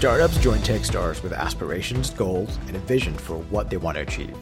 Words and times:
Startups 0.00 0.38
join 0.38 0.58
Techstars 0.60 1.22
with 1.22 1.34
aspirations, 1.34 2.08
goals, 2.08 2.58
and 2.66 2.74
a 2.74 2.78
vision 2.78 3.12
for 3.12 3.36
what 3.36 3.68
they 3.68 3.76
want 3.76 3.96
to 3.96 4.00
achieve. 4.00 4.34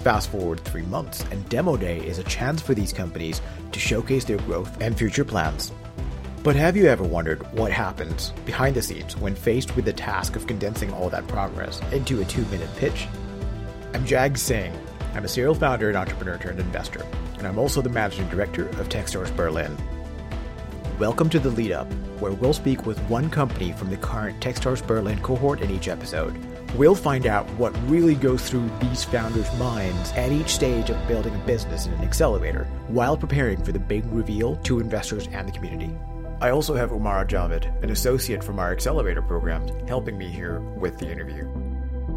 Fast 0.00 0.28
forward 0.28 0.60
three 0.60 0.82
months, 0.82 1.24
and 1.30 1.48
Demo 1.48 1.78
Day 1.78 2.06
is 2.06 2.18
a 2.18 2.24
chance 2.24 2.60
for 2.60 2.74
these 2.74 2.92
companies 2.92 3.40
to 3.72 3.80
showcase 3.80 4.26
their 4.26 4.36
growth 4.36 4.78
and 4.82 4.98
future 4.98 5.24
plans. 5.24 5.72
But 6.42 6.54
have 6.54 6.76
you 6.76 6.84
ever 6.84 7.02
wondered 7.02 7.50
what 7.54 7.72
happens 7.72 8.32
behind 8.44 8.76
the 8.76 8.82
scenes 8.82 9.16
when 9.16 9.34
faced 9.34 9.74
with 9.74 9.86
the 9.86 9.94
task 9.94 10.36
of 10.36 10.46
condensing 10.46 10.92
all 10.92 11.08
that 11.08 11.26
progress 11.28 11.80
into 11.92 12.20
a 12.20 12.26
two 12.26 12.44
minute 12.48 12.68
pitch? 12.76 13.08
I'm 13.94 14.04
Jag 14.04 14.36
Singh. 14.36 14.78
I'm 15.14 15.24
a 15.24 15.28
serial 15.28 15.54
founder 15.54 15.88
and 15.88 15.96
entrepreneur 15.96 16.36
turned 16.36 16.60
investor, 16.60 17.06
and 17.38 17.46
I'm 17.46 17.58
also 17.58 17.80
the 17.80 17.88
managing 17.88 18.28
director 18.28 18.68
of 18.68 18.90
Techstars 18.90 19.34
Berlin. 19.34 19.74
Welcome 21.00 21.30
to 21.30 21.38
the 21.38 21.48
lead 21.48 21.72
up, 21.72 21.90
where 22.20 22.32
we'll 22.32 22.52
speak 22.52 22.84
with 22.84 22.98
one 23.08 23.30
company 23.30 23.72
from 23.72 23.88
the 23.88 23.96
current 23.96 24.38
Techstars 24.38 24.86
Berlin 24.86 25.18
cohort 25.22 25.62
in 25.62 25.70
each 25.70 25.88
episode. 25.88 26.38
We'll 26.74 26.94
find 26.94 27.26
out 27.26 27.48
what 27.52 27.74
really 27.88 28.14
goes 28.14 28.46
through 28.46 28.70
these 28.82 29.02
founders' 29.02 29.50
minds 29.56 30.12
at 30.12 30.30
each 30.30 30.50
stage 30.50 30.90
of 30.90 31.08
building 31.08 31.34
a 31.34 31.46
business 31.46 31.86
in 31.86 31.94
an 31.94 32.02
accelerator 32.02 32.64
while 32.88 33.16
preparing 33.16 33.64
for 33.64 33.72
the 33.72 33.78
big 33.78 34.04
reveal 34.12 34.56
to 34.56 34.78
investors 34.78 35.26
and 35.32 35.48
the 35.48 35.52
community. 35.52 35.90
I 36.42 36.50
also 36.50 36.74
have 36.74 36.90
Umara 36.90 37.26
Javid, 37.26 37.82
an 37.82 37.88
associate 37.88 38.44
from 38.44 38.58
our 38.58 38.70
accelerator 38.70 39.22
program, 39.22 39.66
helping 39.88 40.18
me 40.18 40.28
here 40.28 40.60
with 40.60 40.98
the 40.98 41.10
interview. 41.10 41.48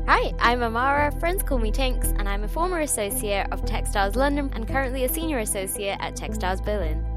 Hi, 0.08 0.34
I'm 0.40 0.62
Amara, 0.62 1.18
friends 1.22 1.42
call 1.42 1.60
me 1.60 1.72
Tinks, 1.72 2.10
and 2.18 2.28
I'm 2.28 2.44
a 2.44 2.50
former 2.50 2.82
associate 2.82 3.48
of 3.54 3.64
Techstars 3.64 4.18
London 4.18 4.52
and 4.54 4.68
currently 4.68 5.06
a 5.06 5.10
senior 5.10 5.40
associate 5.40 5.96
at 6.02 6.18
Techstars 6.18 6.62
Berlin. 6.62 7.13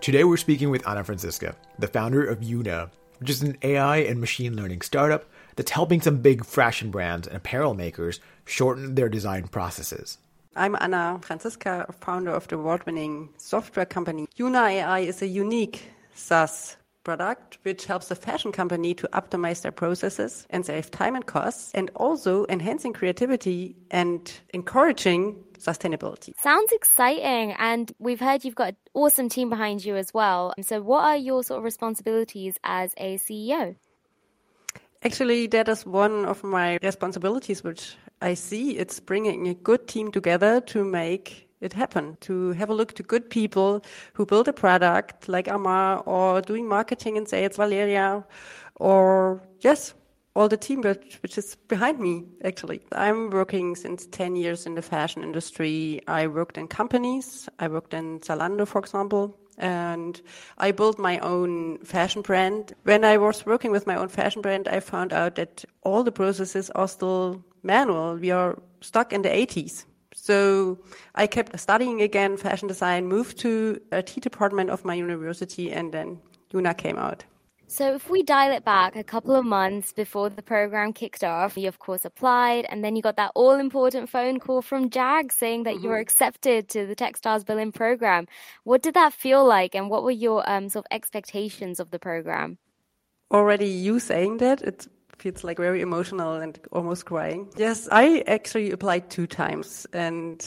Today 0.00 0.24
we're 0.24 0.36
speaking 0.36 0.70
with 0.70 0.86
Anna 0.86 1.02
Franziska, 1.02 1.56
the 1.78 1.88
founder 1.88 2.24
of 2.24 2.40
Yoona, 2.40 2.90
which 3.18 3.30
is 3.30 3.42
an 3.42 3.56
AI 3.62 3.98
and 3.98 4.20
machine 4.20 4.54
learning 4.54 4.82
startup 4.82 5.24
that's 5.56 5.70
helping 5.70 6.00
some 6.00 6.18
big 6.18 6.44
fashion 6.44 6.90
brands 6.90 7.26
and 7.26 7.36
apparel 7.36 7.74
makers 7.74 8.20
shorten 8.44 8.94
their 8.94 9.08
design 9.08 9.48
processes. 9.48 10.18
I'm 10.54 10.76
Anna 10.80 11.18
Franziska, 11.22 11.92
founder 12.00 12.30
of 12.30 12.46
the 12.46 12.56
award 12.56 12.86
winning 12.86 13.30
software 13.36 13.86
company. 13.86 14.28
Yoona 14.38 14.70
AI 14.70 15.00
is 15.00 15.22
a 15.22 15.26
unique 15.26 15.90
SaaS 16.14 16.76
product 17.06 17.58
which 17.62 17.86
helps 17.86 18.08
the 18.08 18.16
fashion 18.16 18.50
company 18.50 18.92
to 18.92 19.06
optimize 19.20 19.62
their 19.62 19.76
processes 19.82 20.44
and 20.50 20.66
save 20.66 20.90
time 20.90 21.14
and 21.14 21.24
costs, 21.24 21.70
and 21.72 21.88
also 21.94 22.44
enhancing 22.48 22.92
creativity 22.92 23.76
and 23.92 24.20
encouraging 24.52 25.22
sustainability. 25.58 26.32
Sounds 26.42 26.72
exciting. 26.72 27.54
And 27.70 27.92
we've 27.98 28.18
heard 28.18 28.44
you've 28.44 28.60
got 28.64 28.70
an 28.70 28.76
awesome 28.92 29.28
team 29.28 29.48
behind 29.50 29.84
you 29.84 29.94
as 29.96 30.12
well. 30.12 30.52
So, 30.62 30.82
what 30.82 31.04
are 31.04 31.16
your 31.16 31.44
sort 31.44 31.58
of 31.58 31.64
responsibilities 31.64 32.54
as 32.64 32.92
a 32.96 33.18
CEO? 33.18 33.76
Actually, 35.02 35.46
that 35.48 35.68
is 35.68 35.86
one 35.86 36.24
of 36.24 36.42
my 36.42 36.78
responsibilities, 36.82 37.62
which 37.62 37.94
I 38.20 38.34
see. 38.34 38.76
It's 38.76 38.98
bringing 38.98 39.46
a 39.46 39.54
good 39.54 39.86
team 39.86 40.10
together 40.10 40.60
to 40.72 40.84
make 40.84 41.45
it 41.60 41.72
happen, 41.72 42.16
to 42.20 42.52
have 42.52 42.68
a 42.68 42.74
look 42.74 42.92
to 42.94 43.02
good 43.02 43.30
people 43.30 43.82
who 44.14 44.26
build 44.26 44.48
a 44.48 44.52
product 44.52 45.28
like 45.28 45.48
Amar 45.48 46.02
or 46.06 46.42
doing 46.42 46.68
marketing 46.68 47.16
and 47.16 47.28
sales, 47.28 47.56
Valeria, 47.56 48.24
or 48.76 49.42
yes, 49.60 49.94
all 50.34 50.48
the 50.48 50.56
team 50.56 50.82
which, 50.82 51.18
which 51.22 51.38
is 51.38 51.56
behind 51.66 51.98
me, 51.98 52.24
actually. 52.44 52.82
I'm 52.92 53.30
working 53.30 53.74
since 53.74 54.06
10 54.06 54.36
years 54.36 54.66
in 54.66 54.74
the 54.74 54.82
fashion 54.82 55.22
industry. 55.22 56.02
I 56.06 56.26
worked 56.26 56.58
in 56.58 56.68
companies. 56.68 57.48
I 57.58 57.68
worked 57.68 57.94
in 57.94 58.20
Zalando, 58.20 58.68
for 58.68 58.78
example, 58.78 59.34
and 59.56 60.20
I 60.58 60.72
built 60.72 60.98
my 60.98 61.18
own 61.20 61.78
fashion 61.78 62.20
brand. 62.20 62.74
When 62.82 63.02
I 63.02 63.16
was 63.16 63.46
working 63.46 63.70
with 63.70 63.86
my 63.86 63.96
own 63.96 64.08
fashion 64.08 64.42
brand, 64.42 64.68
I 64.68 64.80
found 64.80 65.14
out 65.14 65.36
that 65.36 65.64
all 65.82 66.04
the 66.04 66.12
processes 66.12 66.68
are 66.70 66.88
still 66.88 67.42
manual. 67.62 68.16
We 68.16 68.30
are 68.30 68.58
stuck 68.82 69.14
in 69.14 69.22
the 69.22 69.30
80s. 69.30 69.86
So 70.26 70.78
I 71.14 71.28
kept 71.28 71.56
studying 71.56 72.02
again 72.02 72.36
fashion 72.36 72.66
design, 72.66 73.06
moved 73.06 73.38
to 73.38 73.80
a 73.92 74.02
T 74.02 74.20
department 74.20 74.70
of 74.70 74.84
my 74.84 74.94
university, 74.94 75.70
and 75.70 75.92
then 75.94 76.18
Yoona 76.50 76.76
came 76.76 76.98
out. 76.98 77.24
So, 77.68 77.94
if 77.94 78.10
we 78.10 78.24
dial 78.24 78.52
it 78.52 78.64
back 78.64 78.96
a 78.96 79.04
couple 79.04 79.36
of 79.36 79.44
months 79.44 79.92
before 79.92 80.28
the 80.28 80.42
program 80.42 80.92
kicked 80.92 81.22
off, 81.22 81.56
you 81.56 81.68
of 81.68 81.78
course 81.78 82.04
applied, 82.04 82.64
and 82.68 82.82
then 82.82 82.96
you 82.96 83.02
got 83.02 83.16
that 83.16 83.30
all 83.36 83.54
important 83.54 84.08
phone 84.08 84.40
call 84.40 84.62
from 84.62 84.90
JAG 84.90 85.32
saying 85.32 85.62
that 85.62 85.74
mm-hmm. 85.74 85.84
you 85.84 85.88
were 85.90 85.96
mm-hmm. 85.96 86.02
accepted 86.02 86.68
to 86.70 86.86
the 86.86 86.96
Techstars 86.96 87.46
Berlin 87.46 87.70
program. 87.70 88.26
What 88.64 88.82
did 88.82 88.94
that 88.94 89.12
feel 89.12 89.44
like, 89.44 89.76
and 89.76 89.90
what 89.90 90.02
were 90.02 90.18
your 90.26 90.48
um, 90.50 90.68
sort 90.68 90.86
of 90.86 90.88
expectations 90.90 91.78
of 91.78 91.92
the 91.92 92.00
program? 92.00 92.58
Already, 93.30 93.68
you 93.68 94.00
saying 94.00 94.38
that, 94.38 94.62
it 94.62 94.88
feels 95.18 95.44
like 95.44 95.58
very 95.58 95.80
emotional 95.80 96.34
and 96.34 96.58
almost 96.72 97.06
crying. 97.06 97.48
Yes, 97.56 97.88
I 97.90 98.22
actually 98.26 98.70
applied 98.70 99.10
two 99.10 99.26
times, 99.26 99.86
and 99.92 100.44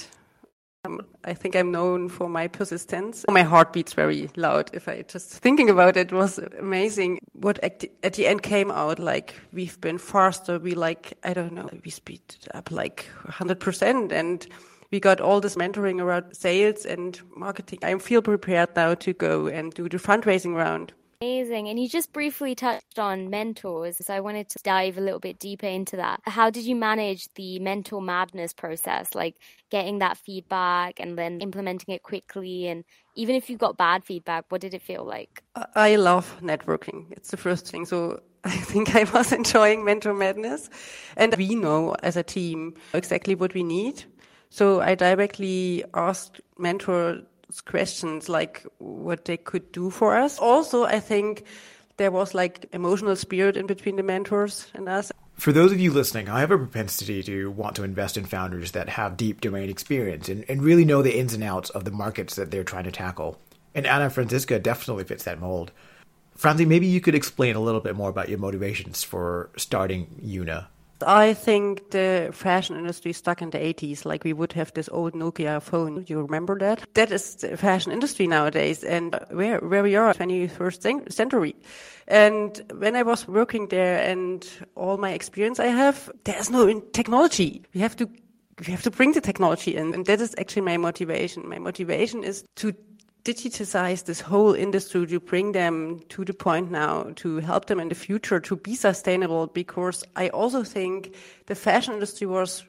um, 0.85 1.01
I 1.25 1.33
think 1.33 1.55
I'm 1.55 1.71
known 1.71 2.07
for 2.07 2.29
my 2.29 2.47
persistence. 2.47 3.25
My 3.29 3.43
heart 3.43 3.73
beats 3.73 3.93
very 3.93 4.29
loud. 4.35 4.69
If 4.73 4.87
I 4.87 5.01
just 5.01 5.29
thinking 5.29 5.69
about 5.69 5.97
it, 5.97 6.13
was 6.13 6.37
amazing. 6.37 7.19
What 7.33 7.59
at 7.59 7.79
the, 7.79 7.91
at 8.03 8.13
the 8.13 8.27
end 8.27 8.43
came 8.43 8.71
out 8.71 8.99
like 8.99 9.35
we've 9.51 9.79
been 9.81 9.97
faster. 9.97 10.57
We 10.57 10.75
like 10.75 11.17
I 11.23 11.33
don't 11.33 11.53
know. 11.53 11.69
We 11.83 11.91
speed 11.91 12.21
up 12.53 12.71
like 12.71 13.09
100 13.23 13.59
percent 13.59 14.11
and 14.11 14.47
we 14.91 14.99
got 14.99 15.19
all 15.21 15.41
this 15.41 15.55
mentoring 15.55 16.01
around 16.01 16.33
sales 16.35 16.85
and 16.85 17.19
marketing. 17.35 17.79
I 17.83 17.97
feel 17.99 18.21
prepared 18.21 18.75
now 18.75 18.95
to 18.95 19.13
go 19.13 19.47
and 19.47 19.73
do 19.73 19.87
the 19.87 19.97
fundraising 19.97 20.55
round. 20.55 20.93
Amazing. 21.21 21.67
And 21.67 21.77
you 21.77 21.89
just 21.89 22.13
briefly 22.13 22.55
touched 22.55 22.97
on 22.97 23.29
mentors. 23.29 23.97
So 23.97 24.13
I 24.13 24.21
wanted 24.21 24.47
to 24.51 24.59
dive 24.63 24.97
a 24.97 25.01
little 25.01 25.19
bit 25.19 25.37
deeper 25.37 25.65
into 25.65 25.97
that. 25.97 26.21
How 26.23 26.49
did 26.49 26.63
you 26.63 26.77
manage 26.77 27.27
the 27.33 27.59
mentor 27.59 28.01
madness 28.01 28.53
process? 28.53 29.13
Like 29.13 29.35
getting 29.69 29.99
that 29.99 30.15
feedback 30.15 31.01
and 31.01 31.17
then 31.17 31.41
implementing 31.41 31.93
it 31.93 32.03
quickly. 32.03 32.67
And 32.67 32.85
even 33.15 33.35
if 33.35 33.49
you 33.49 33.57
got 33.57 33.75
bad 33.75 34.05
feedback, 34.05 34.45
what 34.47 34.61
did 34.61 34.73
it 34.73 34.81
feel 34.81 35.03
like? 35.03 35.43
I 35.75 35.97
love 35.97 36.39
networking. 36.41 37.11
It's 37.11 37.31
the 37.31 37.37
first 37.37 37.67
thing. 37.67 37.85
So 37.85 38.21
I 38.45 38.55
think 38.55 38.95
I 38.95 39.03
was 39.03 39.33
enjoying 39.33 39.83
mentor 39.83 40.13
madness. 40.13 40.69
And 41.17 41.35
we 41.35 41.53
know 41.53 41.97
as 42.01 42.15
a 42.15 42.23
team 42.23 42.75
exactly 42.93 43.35
what 43.35 43.53
we 43.53 43.63
need. 43.63 44.05
So 44.51 44.79
I 44.79 44.95
directly 44.95 45.83
asked 45.93 46.39
mentor 46.57 47.23
questions 47.65 48.29
like 48.29 48.65
what 48.77 49.25
they 49.25 49.37
could 49.37 49.71
do 49.71 49.89
for 49.89 50.15
us. 50.15 50.37
Also, 50.39 50.83
I 50.83 50.99
think 50.99 51.45
there 51.97 52.11
was 52.11 52.33
like 52.33 52.67
emotional 52.73 53.15
spirit 53.15 53.57
in 53.57 53.67
between 53.67 53.97
the 53.97 54.03
mentors 54.03 54.67
and 54.73 54.87
us. 54.87 55.11
For 55.35 55.51
those 55.51 55.71
of 55.71 55.79
you 55.79 55.91
listening, 55.91 56.27
I 56.27 56.41
have 56.41 56.51
a 56.51 56.57
propensity 56.57 57.23
to 57.23 57.51
want 57.51 57.75
to 57.77 57.83
invest 57.83 58.17
in 58.17 58.25
founders 58.25 58.71
that 58.71 58.89
have 58.89 59.17
deep 59.17 59.41
domain 59.41 59.69
experience 59.69 60.27
and, 60.27 60.43
and 60.49 60.61
really 60.61 60.85
know 60.85 61.01
the 61.01 61.17
ins 61.17 61.33
and 61.33 61.43
outs 61.43 61.69
of 61.69 61.85
the 61.85 61.91
markets 61.91 62.35
that 62.35 62.51
they're 62.51 62.63
trying 62.63 62.85
to 62.85 62.91
tackle. 62.91 63.39
And 63.75 63.85
Anna 63.85 64.09
Franziska 64.09 64.59
definitely 64.59 65.03
fits 65.03 65.23
that 65.25 65.39
mold. 65.39 65.71
Franzi, 66.35 66.65
maybe 66.65 66.87
you 66.87 67.01
could 67.01 67.15
explain 67.15 67.55
a 67.55 67.61
little 67.61 67.81
bit 67.81 67.95
more 67.95 68.09
about 68.09 68.29
your 68.29 68.39
motivations 68.39 69.03
for 69.03 69.49
starting 69.57 70.07
Yoona. 70.23 70.67
I 71.05 71.33
think 71.33 71.91
the 71.91 72.29
fashion 72.33 72.75
industry 72.75 73.13
stuck 73.13 73.41
in 73.41 73.51
the 73.51 73.57
80s, 73.57 74.05
like 74.05 74.23
we 74.23 74.33
would 74.33 74.53
have 74.53 74.73
this 74.73 74.89
old 74.89 75.13
Nokia 75.13 75.61
phone. 75.61 76.05
You 76.07 76.21
remember 76.21 76.57
that? 76.59 76.85
That 76.93 77.11
is 77.11 77.35
the 77.35 77.57
fashion 77.57 77.91
industry 77.91 78.27
nowadays, 78.27 78.83
and 78.83 79.17
where 79.31 79.59
where 79.59 79.83
we 79.83 79.95
are, 79.95 80.13
21st 80.13 81.11
century. 81.11 81.55
And 82.07 82.61
when 82.73 82.95
I 82.95 83.03
was 83.03 83.27
working 83.27 83.67
there, 83.67 83.99
and 83.99 84.47
all 84.75 84.97
my 84.97 85.11
experience 85.11 85.59
I 85.59 85.67
have, 85.67 86.09
there's 86.23 86.49
no 86.49 86.79
technology. 86.91 87.63
We 87.73 87.81
have 87.81 87.95
to 87.97 88.09
we 88.59 88.71
have 88.71 88.83
to 88.83 88.91
bring 88.91 89.13
the 89.13 89.21
technology 89.21 89.75
in, 89.75 89.93
and 89.93 90.05
that 90.05 90.19
is 90.19 90.35
actually 90.37 90.63
my 90.63 90.77
motivation. 90.77 91.47
My 91.47 91.59
motivation 91.59 92.23
is 92.23 92.43
to 92.55 92.73
digitize 93.23 94.05
this 94.05 94.21
whole 94.21 94.53
industry 94.53 95.05
to 95.05 95.19
bring 95.19 95.51
them 95.51 95.99
to 96.09 96.23
the 96.23 96.33
point 96.33 96.71
now 96.71 97.11
to 97.15 97.37
help 97.37 97.65
them 97.65 97.79
in 97.79 97.89
the 97.89 97.95
future 97.95 98.39
to 98.39 98.55
be 98.55 98.75
sustainable 98.75 99.47
because 99.47 100.03
I 100.15 100.29
also 100.29 100.63
think 100.63 101.13
the 101.47 101.55
fashion 101.55 101.93
industry 101.93 102.27
was 102.27 102.63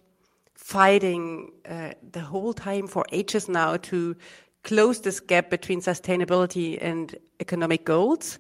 fighting 0.55 1.53
uh, 1.69 1.93
the 2.13 2.21
whole 2.21 2.53
time 2.53 2.87
for 2.87 3.05
ages 3.13 3.49
now 3.49 3.77
to 3.77 4.15
close 4.63 5.01
this 5.01 5.21
gap 5.21 5.51
between 5.51 5.81
sustainability 5.81 6.79
and 6.81 7.17
economic 7.41 7.85
goals. 7.85 8.39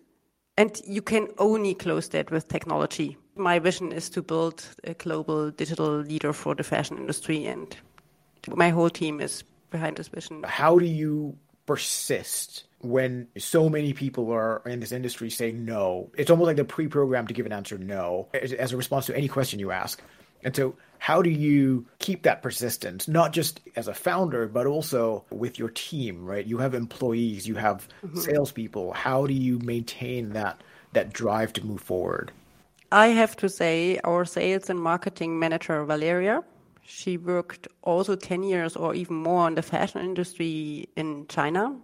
And 0.56 0.80
you 0.86 1.00
can 1.00 1.28
only 1.38 1.74
close 1.74 2.08
that 2.08 2.30
with 2.30 2.48
technology. 2.48 3.16
My 3.36 3.58
vision 3.58 3.92
is 3.92 4.10
to 4.10 4.22
build 4.22 4.62
a 4.84 4.92
global 4.94 5.50
digital 5.50 6.00
leader 6.00 6.32
for 6.32 6.54
the 6.54 6.62
fashion 6.62 6.98
industry, 6.98 7.46
and 7.46 7.74
my 8.48 8.68
whole 8.68 8.90
team 8.90 9.20
is 9.20 9.42
behind 9.70 9.96
this 9.96 10.08
vision. 10.08 10.42
How 10.42 10.78
do 10.78 10.84
you 10.84 11.38
persist 11.66 12.64
when 12.80 13.28
so 13.38 13.68
many 13.68 13.92
people 13.92 14.32
are 14.32 14.62
in 14.66 14.80
this 14.80 14.92
industry 14.92 15.30
saying 15.30 15.64
no. 15.64 16.10
It's 16.16 16.30
almost 16.30 16.46
like 16.46 16.56
they're 16.56 16.64
pre-programmed 16.64 17.28
to 17.28 17.34
give 17.34 17.46
an 17.46 17.52
answer 17.52 17.76
no 17.76 18.28
as 18.32 18.72
a 18.72 18.76
response 18.76 19.06
to 19.06 19.16
any 19.16 19.28
question 19.28 19.58
you 19.60 19.70
ask. 19.70 20.02
And 20.42 20.56
so, 20.56 20.74
How 21.00 21.22
do 21.22 21.30
you 21.30 21.86
keep 21.98 22.22
that 22.24 22.42
persistence, 22.42 23.08
not 23.08 23.32
just 23.32 23.60
as 23.74 23.88
a 23.88 23.94
founder, 23.94 24.46
but 24.46 24.66
also 24.66 25.24
with 25.30 25.58
your 25.58 25.70
team, 25.70 26.26
right? 26.26 26.46
You 26.46 26.58
have 26.58 26.74
employees, 26.74 27.48
you 27.48 27.54
have 27.54 27.88
mm-hmm. 28.04 28.18
salespeople. 28.18 28.92
How 28.92 29.26
do 29.26 29.32
you 29.32 29.58
maintain 29.60 30.34
that 30.34 30.62
that 30.92 31.12
drive 31.14 31.54
to 31.54 31.64
move 31.64 31.80
forward? 31.80 32.32
I 32.92 33.08
have 33.08 33.34
to 33.36 33.48
say, 33.48 33.98
our 34.04 34.26
sales 34.26 34.68
and 34.68 34.78
marketing 34.78 35.38
manager, 35.38 35.84
Valeria, 35.84 36.42
she 36.90 37.16
worked 37.16 37.68
also 37.82 38.16
10 38.16 38.42
years 38.42 38.76
or 38.76 38.94
even 38.94 39.16
more 39.16 39.46
in 39.46 39.54
the 39.54 39.62
fashion 39.62 40.00
industry 40.00 40.88
in 40.96 41.26
China. 41.28 41.76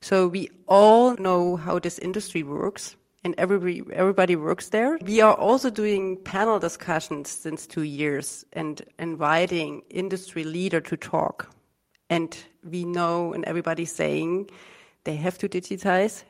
So 0.00 0.28
we 0.28 0.50
all 0.68 1.16
know 1.16 1.56
how 1.56 1.78
this 1.78 1.98
industry 1.98 2.42
works 2.42 2.96
and 3.24 3.34
everybody, 3.38 3.82
everybody 3.92 4.36
works 4.36 4.68
there. 4.68 4.98
We 5.04 5.20
are 5.20 5.34
also 5.34 5.68
doing 5.68 6.16
panel 6.22 6.58
discussions 6.58 7.28
since 7.28 7.66
two 7.66 7.82
years 7.82 8.44
and 8.52 8.82
inviting 8.98 9.82
industry 9.90 10.44
leader 10.44 10.80
to 10.80 10.96
talk. 10.96 11.50
And 12.08 12.36
we 12.62 12.84
know 12.84 13.32
and 13.32 13.44
everybody's 13.44 13.92
saying 13.92 14.48
they 15.04 15.16
have 15.16 15.38
to 15.38 15.48
digitize. 15.48 16.22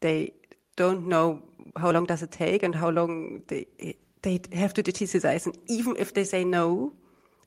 They 0.00 0.32
don't 0.76 1.08
know 1.08 1.42
how 1.76 1.90
long 1.90 2.06
does 2.06 2.22
it 2.22 2.30
take 2.30 2.62
and 2.62 2.74
how 2.74 2.90
long 2.90 3.42
they, 3.48 3.66
they 4.22 4.40
have 4.52 4.74
to 4.74 4.82
digitize. 4.82 5.46
And 5.46 5.58
even 5.66 5.96
if 5.98 6.14
they 6.14 6.24
say 6.24 6.44
no, 6.44 6.92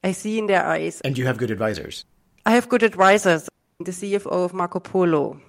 I 0.04 0.12
see 0.12 0.38
in 0.38 0.48
their 0.48 0.66
eyes. 0.66 1.02
And 1.02 1.18
you 1.18 1.26
have 1.26 1.38
good 1.38 1.52
advisors. 1.52 2.06
I 2.46 2.52
have 2.52 2.68
good 2.68 2.84
advisors. 2.84 3.50
The 3.80 3.92
CFO 3.92 4.46
of 4.46 4.54
Marc 4.54 4.76
O'Polo, 4.76 5.40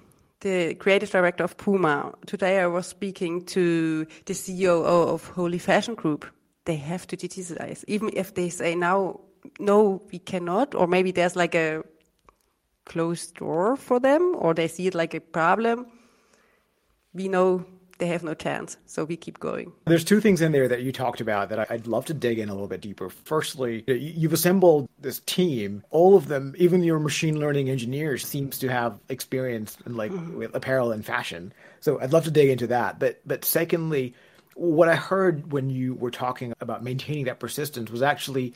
the 0.41 0.75
creative 0.75 1.11
director 1.11 1.45
of 1.45 1.56
Puma. 1.56 2.12
Today 2.27 2.61
I 2.61 2.67
was 2.67 2.87
speaking 2.87 3.45
to 3.47 4.06
the 4.27 4.33
CEO 4.33 4.85
of 4.85 5.29
Holy 5.29 5.59
Fashion 5.59 5.95
Group. 5.95 6.25
They 6.65 6.77
have 6.77 7.06
to 7.09 7.17
digitize. 7.17 7.85
Even 7.87 8.11
if 8.15 8.35
they 8.35 8.49
say 8.49 8.75
now, 8.75 9.21
no, 9.59 10.03
we 10.11 10.19
cannot, 10.19 10.75
or 10.75 10.87
maybe 10.87 11.11
there's 11.11 11.37
like 11.37 11.55
a 11.55 11.83
closed 12.87 13.35
door 13.37 13.77
for 13.77 14.01
them, 14.01 14.35
or 14.39 14.55
they 14.55 14.69
see 14.69 14.87
it 14.87 14.95
like 14.95 15.15
a 15.15 15.21
problem, 15.21 15.87
we 17.12 17.29
know 17.29 17.65
they 18.05 18.12
have 18.12 18.23
no 18.23 18.35
chance. 18.35 18.77
So 18.85 19.05
we 19.05 19.17
keep 19.17 19.41
going. 19.41 19.73
There's 19.87 20.05
two 20.05 20.21
things 20.21 20.43
in 20.43 20.53
there 20.53 20.69
that 20.69 20.83
you 20.83 20.93
talked 20.93 21.23
about 21.23 21.49
that 21.49 21.71
I'd 21.71 21.87
love 21.87 22.05
to 22.06 22.15
dig 22.15 22.39
in 22.39 22.51
a 22.51 22.53
little 22.53 22.69
bit 22.69 22.83
deeper. 22.83 23.09
Firstly, 23.09 23.83
you've 23.87 24.35
assembled 24.35 24.91
this 25.01 25.21
team. 25.21 25.83
All 25.91 26.15
of 26.15 26.29
them, 26.29 26.55
even 26.59 26.83
your 26.83 26.99
machine 26.99 27.41
learning 27.41 27.71
engineers, 27.71 28.27
seems 28.27 28.59
to 28.59 28.69
have 28.69 28.99
experience 29.09 29.79
in 29.87 29.97
like 29.97 30.12
mm-hmm. 30.12 30.37
with 30.37 30.55
apparel 30.55 30.93
and 30.93 31.05
fashion. 31.05 31.51
So 31.81 31.99
I'd 31.99 32.12
love 32.12 32.25
to 32.25 32.31
dig 32.31 32.51
into 32.51 32.67
that. 32.67 32.99
But 32.99 33.21
but 33.25 33.43
secondly, 33.47 34.15
what 34.55 34.91
I 34.91 34.97
heard 34.97 35.51
when 35.51 35.71
you 35.71 35.95
were 35.95 36.11
talking 36.11 36.53
about 36.61 36.85
maintaining 36.85 37.25
that 37.25 37.41
persistence 37.41 37.91
was 37.91 38.03
actually 38.03 38.53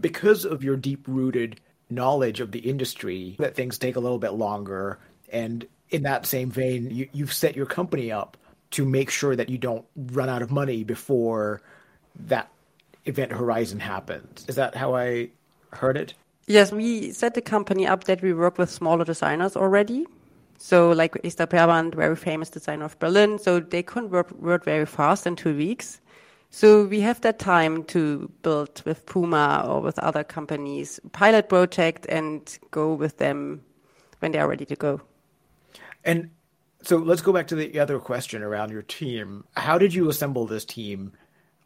because 0.00 0.44
of 0.44 0.64
your 0.64 0.76
deep 0.76 1.06
rooted 1.06 1.60
knowledge 1.88 2.40
of 2.40 2.50
the 2.50 2.58
industry 2.58 3.36
that 3.38 3.54
things 3.54 3.78
take 3.78 3.94
a 3.94 4.00
little 4.00 4.18
bit 4.18 4.32
longer 4.32 4.98
and 5.32 5.66
in 5.90 6.02
that 6.02 6.26
same 6.26 6.50
vein 6.50 6.90
you, 6.90 7.08
you've 7.12 7.32
set 7.32 7.56
your 7.56 7.64
company 7.64 8.12
up 8.12 8.36
to 8.70 8.84
make 8.84 9.10
sure 9.10 9.34
that 9.36 9.48
you 9.48 9.58
don't 9.58 9.84
run 9.96 10.28
out 10.28 10.42
of 10.42 10.50
money 10.50 10.84
before 10.84 11.62
that 12.26 12.50
event 13.06 13.32
horizon 13.32 13.80
happens. 13.80 14.44
Is 14.48 14.56
that 14.56 14.74
how 14.74 14.94
I 14.94 15.30
heard 15.72 15.96
it? 15.96 16.14
Yes, 16.46 16.72
we 16.72 17.12
set 17.12 17.34
the 17.34 17.42
company 17.42 17.86
up 17.86 18.04
that 18.04 18.22
we 18.22 18.32
work 18.32 18.58
with 18.58 18.70
smaller 18.70 19.04
designers 19.04 19.56
already. 19.56 20.06
So, 20.58 20.90
like 20.90 21.16
Esther 21.22 21.46
Perbandt, 21.46 21.94
very 21.94 22.16
famous 22.16 22.50
designer 22.50 22.86
of 22.86 22.98
Berlin, 22.98 23.38
so 23.38 23.60
they 23.60 23.82
couldn't 23.82 24.10
work, 24.10 24.32
work 24.32 24.64
very 24.64 24.86
fast 24.86 25.26
in 25.26 25.36
two 25.36 25.56
weeks. 25.56 26.00
So 26.50 26.84
we 26.84 27.00
have 27.00 27.20
that 27.20 27.38
time 27.38 27.84
to 27.84 28.30
build 28.42 28.82
with 28.84 29.04
Puma 29.06 29.64
or 29.68 29.80
with 29.80 29.98
other 29.98 30.24
companies 30.24 30.98
pilot 31.12 31.48
project 31.48 32.06
and 32.08 32.58
go 32.70 32.94
with 32.94 33.18
them 33.18 33.62
when 34.20 34.32
they 34.32 34.38
are 34.38 34.48
ready 34.48 34.64
to 34.64 34.74
go. 34.74 35.00
And 36.04 36.30
so 36.82 36.96
let's 36.98 37.22
go 37.22 37.32
back 37.32 37.48
to 37.48 37.54
the 37.54 37.80
other 37.80 37.98
question 37.98 38.42
around 38.42 38.70
your 38.70 38.82
team. 38.82 39.44
How 39.56 39.78
did 39.78 39.94
you 39.94 40.08
assemble 40.08 40.46
this 40.46 40.64
team 40.64 41.12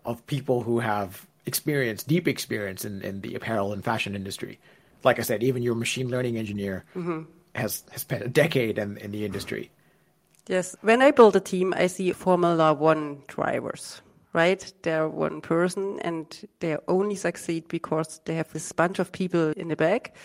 of 0.05 0.25
people 0.27 0.63
who 0.63 0.81
have 0.81 1.27
experience, 1.47 2.03
deep 2.03 2.27
experience 2.27 2.85
in, 2.85 3.03
in 3.03 3.21
the 3.21 3.35
apparel 3.35 3.73
and 3.73 3.85
fashion 3.85 4.15
industry? 4.15 4.59
Like 5.05 5.19
I 5.19 5.23
said, 5.23 5.43
even 5.43 5.63
your 5.63 5.75
machine 5.75 6.09
learning 6.09 6.39
engineer 6.39 6.85
mm-hmm. 6.95 7.23
has, 7.55 7.85
has 7.91 8.03
spent 8.03 8.23
a 8.23 8.29
decade 8.29 8.79
in, 8.79 8.97
in 8.99 9.11
the 9.11 9.25
industry. 9.25 9.71
Yes. 10.49 10.75
When 10.81 11.03
I 11.03 11.11
build 11.11 11.37
a 11.37 11.41
team, 11.41 11.75
I 11.77 11.87
see 11.87 12.13
Formula 12.13 12.73
One 12.73 13.23
drivers, 13.29 14.01
right? 14.33 14.73
They're 14.83 15.09
one 15.09 15.41
person 15.41 16.01
and 16.01 16.27
they 16.61 16.77
only 16.89 17.17
succeed 17.17 17.69
because 17.69 18.21
they 18.25 18.35
have 18.35 18.53
this 18.53 18.73
bunch 18.73 18.99
of 18.99 19.13
people 19.13 19.51
in 19.53 19.69
the 19.69 19.77
back. 19.77 20.17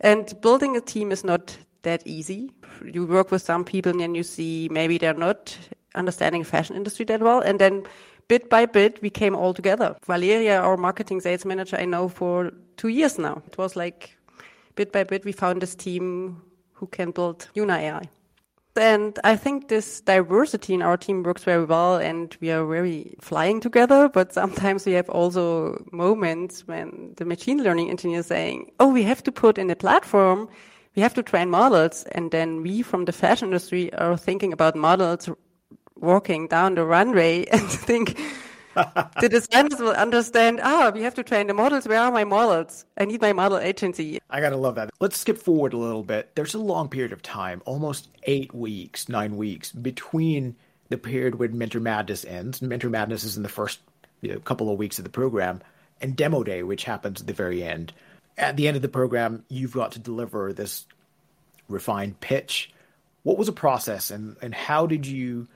And 0.00 0.32
building 0.40 0.76
a 0.76 0.80
team 0.80 1.12
is 1.12 1.24
not 1.24 1.56
that 1.84 2.02
easy. 2.06 2.50
You 2.84 3.06
work 3.06 3.30
with 3.30 3.42
some 3.42 3.64
people 3.64 3.90
and 3.90 4.00
then 4.00 4.14
you 4.14 4.22
see 4.22 4.68
maybe 4.70 4.98
they're 4.98 5.14
not 5.14 5.56
understanding 5.94 6.44
fashion 6.44 6.76
industry 6.76 7.04
that 7.06 7.20
well. 7.20 7.40
And 7.40 7.58
then 7.58 7.84
bit 8.28 8.50
by 8.50 8.66
bit, 8.66 9.00
we 9.02 9.10
came 9.10 9.34
all 9.34 9.54
together. 9.54 9.96
Valeria, 10.06 10.60
our 10.60 10.76
marketing 10.76 11.20
sales 11.20 11.44
manager, 11.44 11.76
I 11.76 11.84
know 11.84 12.08
for 12.08 12.52
two 12.76 12.88
years 12.88 13.18
now. 13.18 13.42
It 13.46 13.56
was 13.58 13.76
like 13.76 14.16
bit 14.74 14.92
by 14.92 15.04
bit, 15.04 15.24
we 15.24 15.32
found 15.32 15.62
this 15.62 15.74
team 15.74 16.42
who 16.72 16.86
can 16.86 17.12
build 17.12 17.48
Yoona 17.54 17.78
AI. 17.78 18.08
And 18.76 19.20
I 19.22 19.36
think 19.36 19.68
this 19.68 20.00
diversity 20.00 20.74
in 20.74 20.82
our 20.82 20.96
team 20.96 21.22
works 21.22 21.44
very 21.44 21.64
well 21.64 21.96
and 21.96 22.36
we 22.40 22.50
are 22.50 22.66
very 22.66 23.14
flying 23.20 23.60
together. 23.60 24.08
But 24.08 24.32
sometimes 24.32 24.84
we 24.84 24.92
have 24.92 25.08
also 25.08 25.84
moments 25.92 26.66
when 26.66 27.14
the 27.16 27.24
machine 27.24 27.62
learning 27.62 27.90
engineer 27.90 28.20
is 28.20 28.26
saying, 28.26 28.72
Oh, 28.80 28.88
we 28.88 29.04
have 29.04 29.22
to 29.24 29.32
put 29.32 29.58
in 29.58 29.70
a 29.70 29.76
platform 29.76 30.48
we 30.94 31.02
have 31.02 31.14
to 31.14 31.22
train 31.22 31.50
models. 31.50 32.04
And 32.12 32.30
then 32.30 32.62
we 32.62 32.82
from 32.82 33.04
the 33.04 33.12
fashion 33.12 33.48
industry 33.48 33.92
are 33.94 34.16
thinking 34.16 34.52
about 34.52 34.76
models 34.76 35.28
walking 35.96 36.48
down 36.48 36.74
the 36.74 36.84
runway 36.84 37.44
and 37.52 37.62
think 37.62 38.18
the 39.20 39.28
designers 39.28 39.78
will 39.78 39.90
understand, 39.90 40.60
ah, 40.62 40.90
we 40.92 41.02
have 41.02 41.14
to 41.14 41.22
train 41.22 41.46
the 41.46 41.54
models. 41.54 41.86
Where 41.86 42.00
are 42.00 42.10
my 42.10 42.24
models? 42.24 42.84
I 42.98 43.04
need 43.04 43.20
my 43.20 43.32
model 43.32 43.58
agency. 43.58 44.18
I 44.30 44.40
got 44.40 44.50
to 44.50 44.56
love 44.56 44.74
that. 44.74 44.90
Let's 45.00 45.18
skip 45.18 45.38
forward 45.38 45.72
a 45.72 45.78
little 45.78 46.02
bit. 46.02 46.34
There's 46.34 46.54
a 46.54 46.58
long 46.58 46.88
period 46.88 47.12
of 47.12 47.22
time, 47.22 47.62
almost 47.66 48.08
eight 48.24 48.52
weeks, 48.52 49.08
nine 49.08 49.36
weeks, 49.36 49.70
between 49.70 50.56
the 50.88 50.98
period 50.98 51.36
when 51.36 51.56
Mentor 51.56 51.80
Madness 51.80 52.24
ends. 52.24 52.60
Mentor 52.60 52.90
Madness 52.90 53.24
is 53.24 53.36
in 53.36 53.42
the 53.42 53.48
first 53.48 53.80
you 54.20 54.32
know, 54.32 54.40
couple 54.40 54.70
of 54.70 54.78
weeks 54.78 54.98
of 54.98 55.04
the 55.04 55.10
program, 55.10 55.60
and 56.00 56.16
Demo 56.16 56.42
Day, 56.42 56.62
which 56.62 56.84
happens 56.84 57.20
at 57.20 57.26
the 57.26 57.32
very 57.32 57.62
end 57.62 57.92
at 58.36 58.56
the 58.56 58.66
end 58.66 58.76
of 58.76 58.82
the 58.82 58.88
program, 58.88 59.44
you've 59.48 59.72
got 59.72 59.92
to 59.92 59.98
deliver 59.98 60.52
this 60.52 60.86
refined 61.68 62.20
pitch. 62.20 62.72
What 63.22 63.38
was 63.38 63.46
the 63.46 63.52
process 63.52 64.10
and, 64.10 64.36
and 64.42 64.54
how 64.54 64.86
did 64.86 65.06
you 65.06 65.48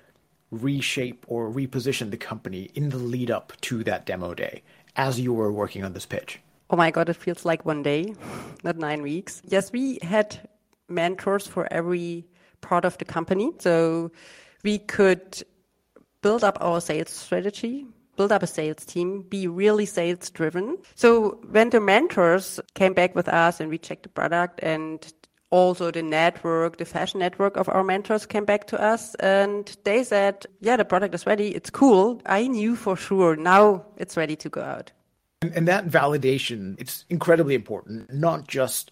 reshape 0.51 1.25
or 1.29 1.51
reposition 1.51 2.11
the 2.11 2.17
company 2.17 2.71
in 2.75 2.89
the 2.89 2.97
lead 2.97 3.31
up 3.31 3.53
to 3.63 3.85
that 3.85 4.07
demo 4.07 4.35
day 4.35 4.63
as 4.97 5.21
you 5.21 5.33
were 5.33 5.53
working 5.53 5.85
on 5.85 5.93
this 5.93 6.07
pitch? 6.07 6.41
Oh 6.71 6.77
my 6.77 6.91
God, 6.91 7.09
it 7.09 7.17
feels 7.17 7.45
like 7.45 7.65
one 7.65 7.83
day, 7.83 8.15
not 8.65 8.77
nine 8.77 9.03
weeks. 9.03 9.43
Yes, 9.45 9.73
we 9.73 9.99
had 10.03 10.49
mentors 10.89 11.47
for 11.47 11.71
every 11.73 12.27
part 12.61 12.85
of 12.85 12.97
the 12.99 13.05
company. 13.05 13.53
So 13.59 14.11
we 14.63 14.79
could 14.79 15.43
build 16.23 16.45
up 16.45 16.59
our 16.61 16.81
sales 16.81 17.11
strategy 17.11 17.87
build 18.19 18.33
up 18.33 18.43
a 18.43 18.47
sales 18.47 18.85
team, 18.85 19.23
be 19.23 19.47
really 19.47 19.87
sales 19.87 20.29
driven. 20.29 20.77
So 20.97 21.41
when 21.51 21.71
the 21.71 21.81
mentors 21.81 22.61
came 22.75 22.93
back 22.93 23.15
with 23.15 23.29
us 23.29 23.61
and 23.61 23.71
we 23.71 23.79
checked 23.79 24.03
the 24.03 24.09
product 24.11 24.61
and 24.63 25.11
also 25.51 25.91
the 25.91 26.03
network, 26.03 26.77
the 26.77 26.85
fashion 26.85 27.21
network 27.21 27.57
of 27.57 27.69
our 27.71 27.85
mentors 27.85 28.27
came 28.27 28.45
back 28.45 28.67
to 28.67 28.79
us 28.79 29.15
and 29.15 29.75
they 29.85 30.05
said, 30.05 30.45
yeah, 30.61 30.77
the 30.77 30.85
product 30.85 31.15
is 31.15 31.27
ready. 31.27 31.55
It's 31.55 31.71
cool. 31.71 32.21
I 32.27 32.49
knew 32.49 32.77
for 32.77 32.97
sure 32.97 33.37
now 33.37 33.87
it's 33.97 34.17
ready 34.17 34.37
to 34.37 34.49
go 34.51 34.61
out. 34.61 34.93
And, 35.41 35.53
and 35.55 35.69
that 35.69 35.87
validation, 35.87 36.75
it's 36.79 37.05
incredibly 37.09 37.55
important, 37.55 38.13
not 38.13 38.49
just 38.49 38.91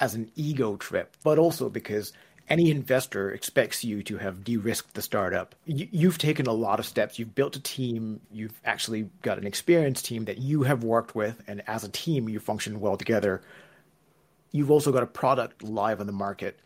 as 0.00 0.14
an 0.14 0.30
ego 0.36 0.76
trip, 0.76 1.16
but 1.24 1.36
also 1.38 1.68
because 1.68 2.12
any 2.52 2.70
investor 2.70 3.30
expects 3.30 3.82
you 3.82 4.02
to 4.02 4.18
have 4.18 4.44
de-risked 4.44 4.92
the 4.92 5.00
startup. 5.00 5.54
You've 5.64 6.18
taken 6.18 6.46
a 6.46 6.52
lot 6.52 6.78
of 6.78 6.84
steps. 6.84 7.18
You've 7.18 7.34
built 7.34 7.56
a 7.56 7.60
team. 7.60 8.20
You've 8.30 8.60
actually 8.66 9.08
got 9.22 9.38
an 9.38 9.46
experienced 9.46 10.04
team 10.04 10.26
that 10.26 10.36
you 10.36 10.62
have 10.64 10.84
worked 10.84 11.14
with, 11.14 11.42
and 11.46 11.62
as 11.66 11.82
a 11.82 11.88
team, 11.88 12.28
you 12.28 12.40
function 12.40 12.78
well 12.78 12.98
together. 12.98 13.40
You've 14.50 14.70
also 14.70 14.92
got 14.92 15.02
a 15.02 15.06
product 15.06 15.62
live 15.62 15.98
on 15.98 16.06
the 16.06 16.12
market. 16.12 16.60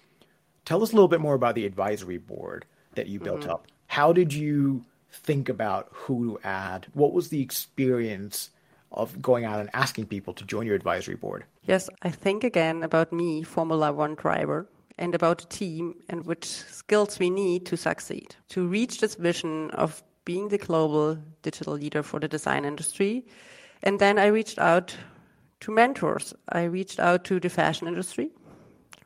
Tell 0.64 0.83
us 0.83 0.90
a 0.90 0.97
little 0.97 1.07
bit 1.07 1.21
more 1.21 1.35
about 1.35 1.55
the 1.55 1.64
advisory 1.64 2.19
board 2.19 2.64
that 2.97 3.07
you 3.07 3.21
built 3.21 3.43
mm-hmm. 3.43 3.50
up. 3.50 3.69
How 3.87 4.12
did 4.12 4.33
you 4.33 4.85
think 5.12 5.49
about 5.49 5.88
who 5.93 6.33
to 6.33 6.45
add? 6.45 6.88
What 6.95 7.12
was 7.12 7.28
the 7.28 7.40
experience 7.40 8.50
of 8.90 9.23
going 9.23 9.45
out 9.45 9.61
and 9.61 9.71
asking 9.73 10.07
people 10.07 10.35
to 10.35 10.45
join 10.45 10.66
your 10.66 10.75
advisory 10.75 11.14
board? 11.14 11.45
Yes, 11.62 11.88
I 12.02 12.11
think 12.11 12.43
again 12.43 12.83
about 12.83 13.12
me, 13.12 13.45
Formula 13.45 13.93
One 13.93 14.16
driver 14.16 14.66
and 14.99 15.15
about 15.15 15.43
a 15.43 15.49
team 15.49 15.95
and 16.09 16.25
which 16.25 16.47
skills 16.47 17.19
we 17.19 17.31
need 17.31 17.67
to 17.67 17.76
succeed 17.76 18.35
to 18.49 18.67
reach 18.67 19.00
this 19.00 19.15
vision 19.15 19.71
of 19.73 20.03
being 20.25 20.49
the 20.49 20.59
global 20.59 21.19
digital 21.43 21.75
leader 21.75 22.03
for 22.03 22.21
the 22.21 22.29
design 22.29 22.65
industry. 22.65 23.25
And 23.83 23.99
then 23.99 24.19
I 24.19 24.26
reached 24.26 24.59
out 24.59 24.97
to 25.61 25.71
mentors. 25.73 26.35
I 26.49 26.65
reached 26.65 26.99
out 26.99 27.25
to 27.25 27.41
the 27.41 27.49
fashion 27.49 27.88
industry, 27.88 28.31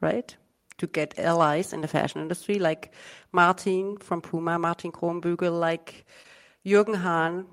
right? 0.01 0.35
To 0.79 0.87
get 0.87 1.19
allies 1.19 1.73
in 1.73 1.83
the 1.83 1.89
fashion 1.89 2.23
industry, 2.23 2.59
like 2.59 2.93
Martin 3.33 3.99
from 3.99 4.23
Puma, 4.23 4.59
Martin 4.59 4.93
Kronbügel, 4.93 5.61
like 5.61 6.07
Jürgen 6.65 6.97
Hahn 6.97 7.47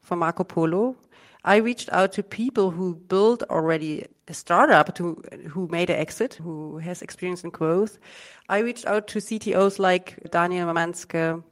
from 0.00 0.20
Marc 0.20 0.40
O'Polo. 0.40 0.96
I 1.44 1.56
reached 1.56 1.90
out 1.92 2.12
to 2.12 2.22
people 2.22 2.70
who 2.70 2.94
built 2.94 3.42
already 3.50 4.06
a 4.28 4.34
startup 4.34 4.94
to, 4.94 5.22
who 5.48 5.68
made 5.68 5.90
an 5.90 5.98
exit, 5.98 6.34
who 6.34 6.78
has 6.78 7.02
experience 7.02 7.44
in 7.44 7.50
growth. 7.50 7.98
I 8.48 8.58
reached 8.58 8.86
out 8.86 9.06
to 9.08 9.18
CTOs 9.18 9.78
like 9.78 10.18
Daniel 10.30 10.66
Mamanske, 10.72 11.42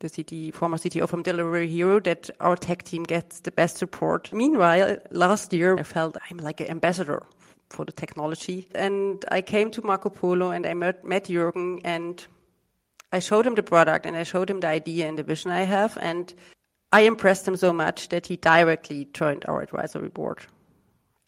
the 0.00 0.10
CT, 0.10 0.54
former 0.54 0.78
CTO 0.78 1.08
from 1.08 1.22
Delivery 1.22 1.68
Hero, 1.68 2.00
that 2.00 2.28
our 2.40 2.56
tech 2.56 2.82
team 2.82 3.04
gets 3.04 3.40
the 3.40 3.52
best 3.52 3.76
support. 3.76 4.32
Meanwhile, 4.32 4.96
last 5.10 5.52
year 5.52 5.78
I 5.78 5.84
felt 5.84 6.16
I'm 6.30 6.38
like 6.38 6.60
an 6.60 6.68
ambassador 6.68 7.22
for 7.68 7.84
the 7.84 7.92
technology. 7.92 8.68
And 8.74 9.24
I 9.30 9.42
came 9.42 9.70
to 9.72 9.82
Marc 9.82 10.06
O'Polo 10.06 10.50
and 10.50 10.66
I 10.66 10.74
met, 10.74 11.04
met 11.04 11.26
Jürgen 11.26 11.80
and 11.84 12.26
I 13.12 13.20
showed 13.20 13.46
him 13.46 13.54
the 13.54 13.62
product 13.62 14.06
and 14.06 14.16
I 14.16 14.24
showed 14.24 14.50
him 14.50 14.60
the 14.60 14.68
idea 14.68 15.08
and 15.08 15.16
the 15.16 15.22
vision 15.22 15.52
I 15.52 15.62
have. 15.62 15.96
And 16.00 16.34
I 16.92 17.02
impressed 17.02 17.46
him 17.46 17.56
so 17.56 17.72
much 17.72 18.08
that 18.08 18.26
he 18.26 18.36
directly 18.36 19.08
joined 19.12 19.44
our 19.46 19.62
advisory 19.62 20.08
board. 20.08 20.40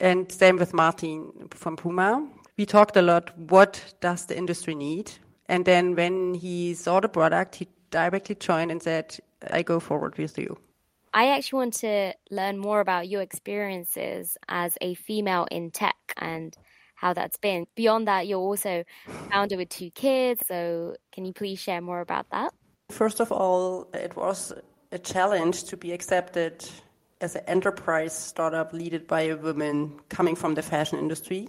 And 0.00 0.30
same 0.32 0.56
with 0.56 0.74
Martin 0.74 1.48
from 1.52 1.76
Puma. 1.76 2.28
We 2.56 2.66
talked 2.66 2.96
a 2.96 3.02
lot. 3.02 3.36
What 3.38 3.94
does 4.00 4.26
the 4.26 4.36
industry 4.36 4.74
need? 4.74 5.12
And 5.46 5.64
then 5.64 5.94
when 5.94 6.34
he 6.34 6.74
saw 6.74 6.98
the 7.00 7.08
product, 7.08 7.56
he 7.56 7.68
directly 7.90 8.34
joined 8.34 8.70
and 8.72 8.82
said, 8.82 9.16
I 9.50 9.62
go 9.62 9.78
forward 9.78 10.18
with 10.18 10.36
you. 10.38 10.58
I 11.14 11.28
actually 11.28 11.58
want 11.58 11.74
to 11.74 12.14
learn 12.30 12.58
more 12.58 12.80
about 12.80 13.08
your 13.08 13.20
experiences 13.20 14.36
as 14.48 14.76
a 14.80 14.94
female 14.94 15.46
in 15.50 15.70
tech 15.70 15.96
and 16.16 16.56
how 16.94 17.12
that's 17.12 17.36
been. 17.36 17.66
Beyond 17.76 18.08
that, 18.08 18.26
you're 18.26 18.38
also 18.38 18.84
founder 19.30 19.56
with 19.56 19.68
two 19.68 19.90
kids. 19.90 20.42
So, 20.48 20.96
can 21.12 21.24
you 21.24 21.32
please 21.32 21.58
share 21.58 21.80
more 21.80 22.00
about 22.00 22.30
that? 22.30 22.54
First 22.90 23.20
of 23.20 23.30
all, 23.30 23.88
it 23.92 24.16
was 24.16 24.52
a 24.92 24.98
challenge 24.98 25.64
to 25.64 25.76
be 25.76 25.92
accepted 25.92 26.64
as 27.20 27.34
an 27.34 27.44
enterprise 27.46 28.16
startup 28.16 28.72
led 28.72 29.06
by 29.06 29.22
a 29.22 29.36
woman 29.36 29.98
coming 30.08 30.36
from 30.36 30.54
the 30.54 30.62
fashion 30.62 30.98
industry 30.98 31.48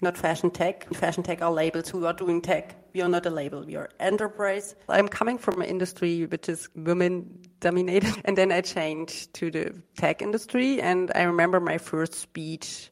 not 0.00 0.16
fashion 0.16 0.50
tech. 0.50 0.92
Fashion 0.94 1.22
tech 1.22 1.42
are 1.42 1.50
labels 1.50 1.88
who 1.88 2.06
are 2.06 2.12
doing 2.12 2.40
tech. 2.40 2.76
We 2.94 3.00
are 3.00 3.08
not 3.08 3.26
a 3.26 3.30
label. 3.30 3.64
We 3.64 3.74
are 3.76 3.90
enterprise. 3.98 4.76
I'm 4.88 5.08
coming 5.08 5.38
from 5.38 5.60
an 5.60 5.68
industry 5.68 6.24
which 6.26 6.48
is 6.48 6.68
women 6.74 7.40
dominated. 7.60 8.14
And 8.24 8.38
then 8.38 8.52
I 8.52 8.60
changed 8.60 9.34
to 9.34 9.50
the 9.50 9.74
tech 9.96 10.22
industry. 10.22 10.80
And 10.80 11.10
I 11.14 11.22
remember 11.22 11.60
my 11.60 11.78
first 11.78 12.14
speech 12.14 12.90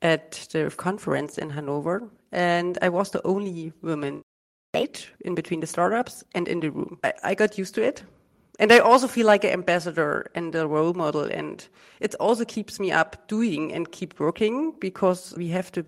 at 0.00 0.48
the 0.52 0.72
conference 0.76 1.38
in 1.38 1.50
Hanover. 1.50 2.08
And 2.32 2.78
I 2.80 2.88
was 2.88 3.10
the 3.10 3.24
only 3.26 3.72
woman 3.82 4.22
in 4.74 5.34
between 5.34 5.60
the 5.60 5.66
startups 5.66 6.24
and 6.34 6.48
in 6.48 6.60
the 6.60 6.70
room. 6.70 6.98
I, 7.04 7.12
I 7.22 7.34
got 7.34 7.58
used 7.58 7.74
to 7.74 7.82
it. 7.82 8.02
And 8.62 8.70
I 8.70 8.78
also 8.78 9.08
feel 9.08 9.26
like 9.26 9.42
an 9.42 9.50
ambassador 9.50 10.30
and 10.36 10.54
a 10.54 10.68
role 10.68 10.94
model. 10.94 11.24
And 11.24 11.66
it 11.98 12.14
also 12.20 12.44
keeps 12.44 12.78
me 12.78 12.92
up 12.92 13.26
doing 13.26 13.72
and 13.72 13.90
keep 13.90 14.20
working 14.20 14.74
because 14.78 15.34
we 15.36 15.48
have 15.48 15.72
to 15.72 15.84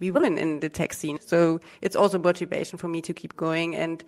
be 0.00 0.10
women 0.10 0.38
in 0.38 0.60
the 0.60 0.70
tech 0.70 0.94
scene. 0.94 1.18
So 1.20 1.60
it's 1.82 1.94
also 1.94 2.18
motivation 2.18 2.78
for 2.78 2.88
me 2.88 3.02
to 3.02 3.12
keep 3.12 3.36
going. 3.36 3.76
And 3.76 4.02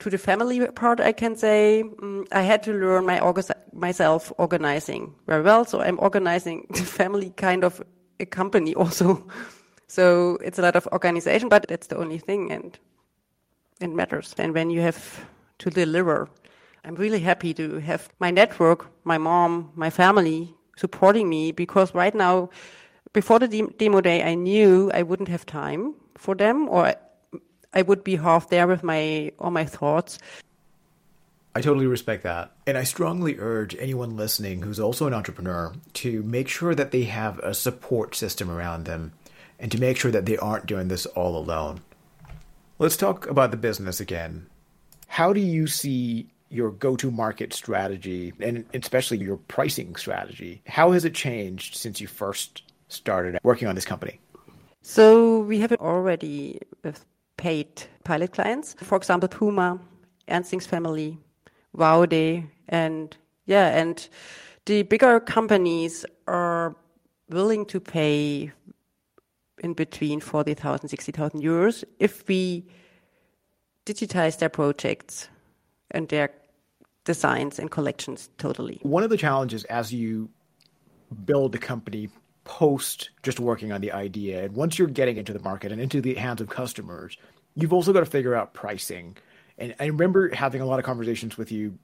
to 0.00 0.10
the 0.10 0.18
family 0.18 0.66
part, 0.66 0.98
I 0.98 1.12
can 1.12 1.36
say 1.36 1.82
um, 2.02 2.26
I 2.32 2.42
had 2.42 2.64
to 2.64 2.72
learn 2.72 3.06
my 3.06 3.20
myself 3.72 4.32
organizing 4.36 5.14
very 5.28 5.44
well. 5.44 5.64
So 5.64 5.80
I'm 5.80 6.00
organizing 6.00 6.66
the 6.70 6.82
family 6.82 7.30
kind 7.36 7.62
of 7.62 7.80
a 8.18 8.26
company 8.26 8.74
also. 8.74 9.24
So 9.86 10.38
it's 10.40 10.56
a 10.56 10.62
lot 10.62 10.76
of 10.76 10.86
organization, 10.92 11.48
but 11.48 11.66
that's 11.66 11.88
the 11.88 11.96
only 11.96 12.18
thing, 12.18 12.52
and 12.52 12.78
it 13.80 13.90
matters. 13.90 14.36
And 14.38 14.54
when 14.54 14.70
you 14.70 14.80
have 14.82 15.26
to 15.58 15.68
deliver, 15.68 16.28
I'm 16.84 16.94
really 16.94 17.20
happy 17.20 17.54
to 17.54 17.78
have 17.80 18.08
my 18.18 18.30
network, 18.30 18.86
my 19.04 19.18
mom, 19.18 19.72
my 19.74 19.90
family 19.90 20.54
supporting 20.76 21.28
me 21.28 21.52
because 21.52 21.94
right 21.94 22.14
now 22.14 22.48
before 23.12 23.38
the 23.38 23.48
demo 23.78 24.00
day, 24.00 24.22
I 24.22 24.34
knew 24.34 24.90
I 24.92 25.02
wouldn't 25.02 25.28
have 25.28 25.44
time 25.44 25.94
for 26.16 26.34
them, 26.34 26.68
or 26.68 26.94
I 27.74 27.82
would 27.82 28.04
be 28.04 28.16
half 28.16 28.48
there 28.50 28.66
with 28.66 28.82
my 28.82 29.32
all 29.38 29.50
my 29.50 29.64
thoughts. 29.64 30.18
I 31.54 31.60
totally 31.60 31.86
respect 31.86 32.22
that. 32.22 32.52
And 32.66 32.78
I 32.78 32.84
strongly 32.84 33.36
urge 33.38 33.74
anyone 33.76 34.16
listening 34.16 34.62
who's 34.62 34.78
also 34.78 35.08
an 35.08 35.14
entrepreneur 35.14 35.74
to 35.94 36.22
make 36.22 36.48
sure 36.48 36.76
that 36.76 36.92
they 36.92 37.04
have 37.04 37.40
a 37.40 37.54
support 37.54 38.14
system 38.14 38.48
around 38.48 38.84
them 38.84 39.12
and 39.58 39.72
to 39.72 39.80
make 39.80 39.96
sure 39.96 40.12
that 40.12 40.26
they 40.26 40.36
aren't 40.36 40.66
doing 40.66 40.86
this 40.86 41.06
all 41.06 41.36
alone. 41.36 41.80
Let's 42.78 42.96
talk 42.96 43.26
about 43.26 43.50
the 43.50 43.56
business 43.56 43.98
again. 43.98 44.46
How 45.08 45.32
do 45.32 45.40
you 45.40 45.66
see 45.66 46.28
your 46.50 46.72
go 46.72 46.96
to 46.96 47.10
market 47.10 47.52
strategy 47.52 48.32
and 48.40 48.64
especially 48.74 49.18
your 49.18 49.36
pricing 49.36 49.96
strategy? 49.96 50.62
How 50.66 50.90
has 50.92 51.04
it 51.04 51.14
changed 51.14 51.76
since 51.76 52.00
you 52.00 52.06
first 52.06 52.62
started 52.88 53.38
working 53.42 53.68
on 53.68 53.74
this 53.74 53.84
company? 53.84 54.20
So 54.82 55.40
we 55.40 55.60
have 55.60 55.72
already 55.72 56.60
uh, 56.84 56.92
paid 57.36 57.68
pilot 58.04 58.32
clients. 58.32 58.74
For 58.82 58.96
example, 58.96 59.28
Puma, 59.28 59.78
Ernsting's 60.28 60.66
family, 60.66 61.18
Vaude, 61.74 62.44
and 62.68 63.16
yeah, 63.46 63.68
and 63.78 64.08
the 64.66 64.82
bigger 64.82 65.20
companies 65.20 66.04
are 66.26 66.76
willing 67.28 67.64
to 67.66 67.80
pay 67.80 68.52
in 69.62 69.74
between 69.74 70.20
40,000, 70.20 70.88
60,000 70.88 71.42
euros 71.42 71.84
if 71.98 72.26
we 72.26 72.66
digitize 73.86 74.38
their 74.38 74.48
projects 74.48 75.28
and 75.90 76.08
their 76.08 76.30
designs 77.04 77.58
and 77.58 77.70
collections 77.70 78.30
totally. 78.38 78.78
One 78.82 79.02
of 79.02 79.10
the 79.10 79.16
challenges 79.16 79.64
as 79.64 79.92
you 79.92 80.28
build 81.24 81.52
the 81.52 81.58
company 81.58 82.08
post 82.44 83.10
just 83.22 83.40
working 83.40 83.72
on 83.72 83.80
the 83.80 83.92
idea. 83.92 84.44
And 84.44 84.54
once 84.54 84.78
you're 84.78 84.88
getting 84.88 85.16
into 85.16 85.32
the 85.32 85.40
market 85.40 85.72
and 85.72 85.80
into 85.80 86.00
the 86.00 86.14
hands 86.14 86.40
of 86.40 86.48
customers, 86.48 87.16
you've 87.54 87.72
also 87.72 87.92
got 87.92 88.00
to 88.00 88.06
figure 88.06 88.34
out 88.34 88.54
pricing. 88.54 89.16
And 89.58 89.74
I 89.78 89.86
remember 89.86 90.34
having 90.34 90.60
a 90.60 90.66
lot 90.66 90.78
of 90.78 90.84
conversations 90.84 91.36
with 91.36 91.52
you 91.52 91.78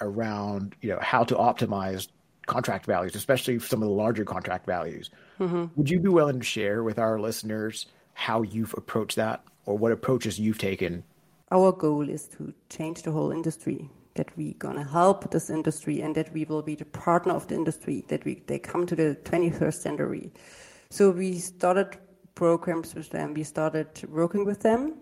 around, 0.00 0.74
you 0.80 0.90
know, 0.90 0.98
how 1.00 1.24
to 1.24 1.34
optimize 1.34 2.08
contract 2.46 2.86
values, 2.86 3.14
especially 3.14 3.58
some 3.58 3.82
of 3.82 3.88
the 3.88 3.94
larger 3.94 4.24
contract 4.24 4.66
values. 4.66 5.10
Mm-hmm. 5.40 5.66
Would 5.76 5.88
you 5.88 6.00
be 6.00 6.08
willing 6.08 6.40
to 6.40 6.44
share 6.44 6.82
with 6.82 6.98
our 6.98 7.18
listeners 7.18 7.86
how 8.12 8.42
you've 8.42 8.74
approached 8.76 9.16
that 9.16 9.42
or 9.64 9.78
what 9.78 9.92
approaches 9.92 10.38
you've 10.38 10.58
taken? 10.58 11.04
Our 11.50 11.72
goal 11.72 12.08
is 12.08 12.26
to 12.36 12.52
change 12.68 13.02
the 13.02 13.12
whole 13.12 13.30
industry 13.30 13.88
that 14.14 14.36
we're 14.36 14.54
going 14.58 14.76
to 14.76 14.84
help 14.84 15.30
this 15.30 15.50
industry 15.50 16.00
and 16.00 16.14
that 16.14 16.32
we 16.32 16.44
will 16.44 16.62
be 16.62 16.74
the 16.74 16.84
partner 16.84 17.34
of 17.34 17.46
the 17.48 17.54
industry, 17.54 18.04
that 18.08 18.24
we, 18.24 18.42
they 18.46 18.58
come 18.58 18.86
to 18.86 18.94
the 18.94 19.16
21st 19.24 19.74
century. 19.74 20.32
So 20.90 21.10
we 21.10 21.38
started 21.38 21.98
programs 22.34 22.94
with 22.94 23.10
them, 23.10 23.34
we 23.34 23.44
started 23.44 23.88
working 24.08 24.44
with 24.44 24.60
them. 24.60 24.94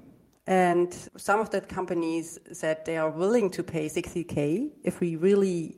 And 0.47 0.93
some 1.17 1.41
of 1.41 1.51
the 1.51 1.61
companies 1.61 2.39
said 2.53 2.85
they 2.85 2.97
are 2.97 3.11
willing 3.11 3.51
to 3.51 3.63
pay 3.63 3.87
60K 3.87 4.71
if 4.83 5.01
we 5.01 5.17
really 5.17 5.77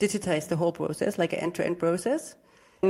digitize 0.00 0.48
the 0.48 0.56
whole 0.56 0.72
process, 0.72 1.18
like 1.18 1.32
an 1.32 1.38
end 1.40 1.54
to 1.56 1.66
end 1.66 1.78
process. 1.78 2.34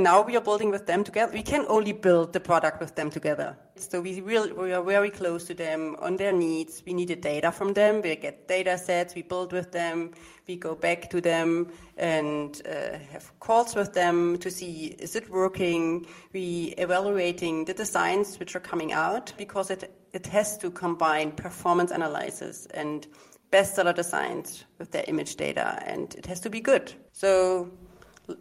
Now 0.03 0.21
we 0.21 0.35
are 0.35 0.41
building 0.41 0.71
with 0.71 0.85
them 0.87 1.03
together. 1.03 1.31
We 1.31 1.41
can 1.41 1.65
only 1.69 1.93
build 1.93 2.33
the 2.33 2.39
product 2.39 2.79
with 2.79 2.95
them 2.95 3.09
together. 3.09 3.55
So 3.75 4.01
we 4.01 4.19
really 4.21 4.51
we 4.51 4.73
are 4.73 4.83
very 4.83 5.09
close 5.09 5.45
to 5.45 5.53
them 5.53 5.95
on 5.99 6.17
their 6.17 6.33
needs. 6.33 6.83
We 6.85 6.93
needed 6.93 7.21
data 7.21 7.51
from 7.51 7.73
them. 7.73 8.01
We 8.01 8.15
get 8.15 8.47
data 8.47 8.77
sets. 8.77 9.15
We 9.15 9.21
build 9.21 9.53
with 9.53 9.71
them. 9.71 10.11
We 10.47 10.57
go 10.57 10.75
back 10.75 11.09
to 11.11 11.21
them 11.21 11.71
and 11.97 12.61
uh, 12.67 12.97
have 13.11 13.31
calls 13.39 13.75
with 13.75 13.93
them 13.93 14.37
to 14.39 14.51
see 14.51 14.95
is 14.99 15.15
it 15.15 15.29
working. 15.29 16.07
We 16.33 16.73
evaluating 16.77 17.65
the 17.65 17.73
designs 17.73 18.39
which 18.39 18.55
are 18.55 18.61
coming 18.61 18.91
out 18.91 19.33
because 19.37 19.71
it 19.71 19.95
it 20.13 20.27
has 20.27 20.57
to 20.59 20.71
combine 20.71 21.31
performance 21.31 21.91
analysis 21.91 22.67
and 22.73 23.07
bestseller 23.51 23.95
designs 23.95 24.65
with 24.79 24.91
their 24.91 25.05
image 25.07 25.35
data, 25.35 25.81
and 25.85 26.13
it 26.15 26.25
has 26.25 26.39
to 26.41 26.49
be 26.49 26.59
good. 26.59 26.93
So 27.11 27.69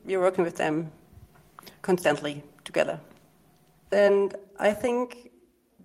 we're 0.04 0.20
working 0.20 0.44
with 0.44 0.56
them 0.56 0.90
constantly 1.83 2.42
together. 2.64 3.00
And 3.92 4.35
I 4.59 4.73
think 4.73 5.30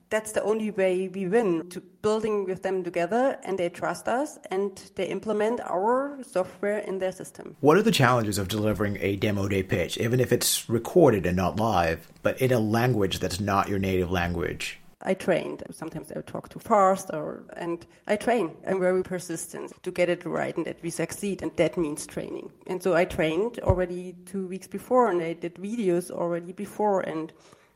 that's 0.10 0.32
the 0.32 0.42
only 0.44 0.72
way 0.72 1.08
we 1.08 1.28
win 1.28 1.70
to 1.70 1.82
building 2.02 2.46
with 2.46 2.64
them 2.64 2.84
together 2.84 3.38
and 3.44 3.60
they 3.60 3.70
trust 3.70 4.08
us 4.08 4.40
and 4.50 4.92
they 4.96 5.06
implement 5.06 5.60
our 5.62 6.18
software 6.24 6.80
in 6.80 6.98
their 6.98 7.12
system. 7.12 7.56
What 7.60 7.78
are 7.78 7.84
the 7.84 7.92
challenges 7.92 8.38
of 8.38 8.48
delivering 8.48 8.98
a 9.02 9.16
demo 9.16 9.48
day 9.48 9.64
pitch, 9.64 9.98
even 9.98 10.20
if 10.20 10.32
it's 10.32 10.68
recorded 10.70 11.26
and 11.26 11.38
not 11.38 11.58
live, 11.58 12.12
but 12.24 12.42
in 12.42 12.52
a 12.52 12.60
language 12.60 13.20
that's 13.20 13.40
not 13.40 13.70
your 13.70 13.80
native 13.80 14.10
language? 14.10 14.79
I 15.02 15.14
trained. 15.14 15.64
Sometimes 15.72 16.12
I 16.12 16.20
talk 16.22 16.50
too 16.50 16.60
fast, 16.60 17.10
or 17.14 17.44
and 17.56 17.86
I 18.08 18.18
train. 18.18 18.56
I'm 18.68 18.80
very 18.80 19.02
persistent 19.02 19.72
to 19.84 19.92
get 19.92 20.10
it 20.10 20.26
right 20.26 20.56
and 20.56 20.66
that 20.66 20.82
we 20.84 20.90
succeed, 20.90 21.42
and 21.42 21.56
that 21.56 21.78
means 21.78 22.06
training. 22.06 22.52
And 22.68 22.84
so 22.84 22.96
I 22.96 23.06
trained 23.06 23.60
already 23.60 24.16
two 24.26 24.48
weeks 24.48 24.68
before, 24.68 25.10
and 25.10 25.22
I 25.22 25.34
did 25.34 25.56
videos 25.56 26.12
already 26.12 26.52
before. 26.52 27.02
And 27.02 27.32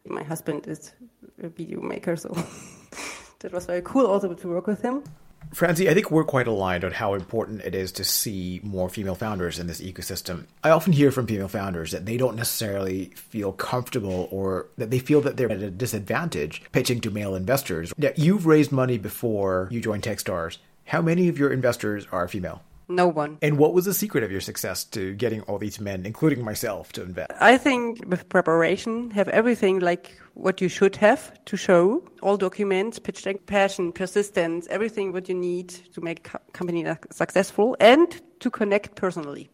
my 0.05 0.23
husband 0.23 0.67
is 0.67 0.93
a 1.41 1.47
video 1.47 1.79
maker, 1.81 2.17
so 2.17 2.29
that 3.39 3.53
was 3.53 3.67
very 3.67 3.81
cool 3.83 4.05
also 4.05 4.33
to 4.33 4.47
work 4.49 4.67
with 4.67 4.81
him. 4.81 5.03
Franzi, 5.51 5.89
I 5.89 5.93
think 5.93 6.09
we're 6.09 6.23
quite 6.23 6.47
aligned 6.47 6.83
on 6.83 6.91
how 6.91 7.13
important 7.13 7.61
it 7.61 7.75
is 7.75 7.91
to 7.93 8.03
see 8.03 8.59
more 8.63 8.89
female 8.89 9.15
founders 9.15 9.59
in 9.59 9.67
this 9.67 9.81
ecosystem. 9.81 10.45
I 10.63 10.69
often 10.71 10.93
hear 10.93 11.11
from 11.11 11.27
female 11.27 11.47
founders 11.47 11.91
that 11.91 12.05
they 12.05 12.17
don't 12.17 12.35
necessarily 12.35 13.05
feel 13.15 13.51
comfortable 13.51 14.27
or 14.31 14.67
that 14.77 14.89
they 14.89 14.99
feel 14.99 15.21
that 15.21 15.37
they're 15.37 15.51
at 15.51 15.61
a 15.61 15.69
disadvantage 15.69 16.63
pitching 16.71 17.01
to 17.01 17.11
male 17.11 17.35
investors. 17.35 17.93
Now, 17.97 18.09
you've 18.15 18.45
raised 18.45 18.71
money 18.71 18.97
before 18.97 19.67
you 19.71 19.81
joined 19.81 20.03
Techstars. 20.03 20.57
How 20.85 21.01
many 21.01 21.27
of 21.27 21.37
your 21.37 21.51
investors 21.51 22.07
are 22.11 22.27
female? 22.27 22.61
No 22.95 23.07
one. 23.07 23.37
And 23.41 23.57
what 23.57 23.73
was 23.73 23.85
the 23.85 23.93
secret 23.93 24.23
of 24.23 24.31
your 24.31 24.41
success 24.41 24.83
to 24.85 25.13
getting 25.15 25.41
all 25.41 25.57
these 25.57 25.79
men, 25.79 26.05
including 26.05 26.43
myself, 26.43 26.91
to 26.93 27.01
invest? 27.01 27.31
I 27.39 27.57
think 27.57 28.05
with 28.07 28.29
preparation, 28.29 29.11
have 29.11 29.27
everything 29.29 29.79
like 29.79 30.19
what 30.35 30.61
you 30.61 30.69
should 30.69 30.95
have 30.97 31.33
to 31.45 31.57
show 31.57 32.03
all 32.21 32.37
documents, 32.37 32.99
pitch 32.99 33.23
deck, 33.23 33.45
passion, 33.45 33.91
persistence, 33.91 34.67
everything 34.69 35.11
what 35.11 35.27
you 35.29 35.35
need 35.35 35.69
to 35.93 36.01
make 36.01 36.29
a 36.33 36.39
company 36.53 36.85
successful 37.11 37.75
and 37.79 38.21
to 38.39 38.49
connect 38.49 38.95
personally. 38.95 39.49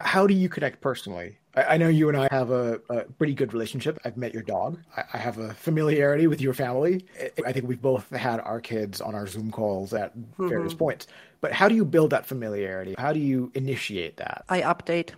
How 0.00 0.26
do 0.26 0.34
you 0.34 0.48
connect 0.48 0.80
personally? 0.80 1.38
I, 1.54 1.76
know 1.76 1.88
you 1.88 2.08
and 2.08 2.16
I 2.16 2.28
have 2.30 2.50
a, 2.50 2.80
a, 2.88 3.02
pretty 3.04 3.34
good 3.34 3.52
relationship. 3.52 3.98
I've 4.04 4.16
met 4.16 4.32
your 4.32 4.44
dog. 4.44 4.78
I, 4.96 5.02
I, 5.14 5.18
have 5.18 5.38
a 5.38 5.54
familiarity 5.54 6.28
with 6.28 6.40
your 6.40 6.54
family. 6.54 7.04
I 7.44 7.52
think 7.52 7.66
we've 7.66 7.82
both 7.82 8.08
had 8.10 8.38
our 8.40 8.60
kids 8.60 9.00
on 9.00 9.16
our 9.16 9.26
Zoom 9.26 9.50
calls 9.50 9.92
at 9.92 10.16
mm-hmm. 10.16 10.48
various 10.48 10.74
points. 10.74 11.08
But 11.40 11.52
how 11.52 11.68
do 11.68 11.74
you 11.74 11.84
build 11.84 12.10
that 12.10 12.26
familiarity? 12.26 12.94
How 12.96 13.12
do 13.12 13.18
you 13.18 13.50
initiate 13.54 14.18
that? 14.18 14.44
I 14.48 14.60
update. 14.60 15.10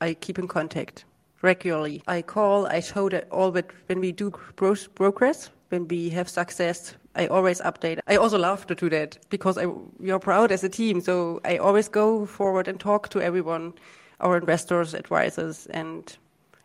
I 0.00 0.14
keep 0.14 0.38
in 0.38 0.46
contact 0.46 1.04
regularly. 1.42 2.02
I 2.06 2.22
call. 2.22 2.66
I 2.66 2.80
show 2.80 3.08
that 3.08 3.28
all 3.30 3.50
but 3.50 3.70
when 3.86 4.00
we 4.00 4.12
do 4.12 4.30
progress, 4.30 5.50
when 5.68 5.88
we 5.88 6.10
have 6.10 6.28
success. 6.28 6.94
I 7.14 7.26
always 7.26 7.60
update. 7.60 8.00
I 8.06 8.16
also 8.16 8.38
love 8.38 8.66
to 8.68 8.74
do 8.74 8.88
that 8.90 9.18
because 9.28 9.58
I, 9.58 9.66
we 9.98 10.10
are 10.10 10.18
proud 10.18 10.50
as 10.50 10.64
a 10.64 10.68
team. 10.68 11.00
So 11.00 11.40
I 11.44 11.58
always 11.58 11.88
go 11.88 12.24
forward 12.24 12.68
and 12.68 12.80
talk 12.80 13.10
to 13.10 13.20
everyone, 13.20 13.74
our 14.22 14.36
investors, 14.36 14.94
advisors, 14.94 15.66
and, 15.66 16.16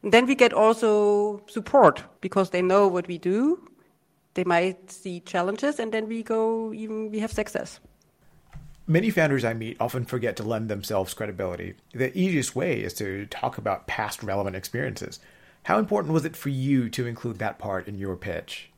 and 0.04 0.14
then 0.14 0.26
we 0.26 0.36
get 0.36 0.54
also 0.54 1.42
support 1.48 2.04
because 2.22 2.52
they 2.52 2.62
know 2.62 2.88
what 2.88 3.08
we 3.08 3.18
do. 3.18 3.68
They 4.36 4.44
might 4.44 4.92
see 4.92 5.20
challenges, 5.22 5.80
and 5.80 5.92
then 5.92 6.08
we 6.08 6.24
go 6.24 6.72
even 6.74 7.12
we 7.12 7.20
have 7.20 7.32
success. 7.32 7.80
Many 8.90 9.10
founders 9.10 9.44
I 9.44 9.54
meet 9.54 9.76
often 9.82 10.06
forget 10.06 10.38
to 10.38 10.44
lend 10.44 10.70
themselves 10.70 11.14
credibility. 11.14 11.74
The 11.94 12.18
easiest 12.18 12.56
way 12.56 12.82
is 12.82 12.94
to 12.96 13.26
talk 13.26 13.58
about 13.58 13.88
past 13.88 14.24
relevant 14.24 14.56
experiences. 14.56 15.20
How 15.64 15.78
important 15.78 16.14
was 16.14 16.24
it 16.24 16.38
for 16.38 16.48
you 16.48 16.90
to 16.92 17.06
include 17.06 17.40
that 17.40 17.60
part 17.60 17.90
in 17.90 17.98
your 17.98 18.16
pitch? 18.16 18.70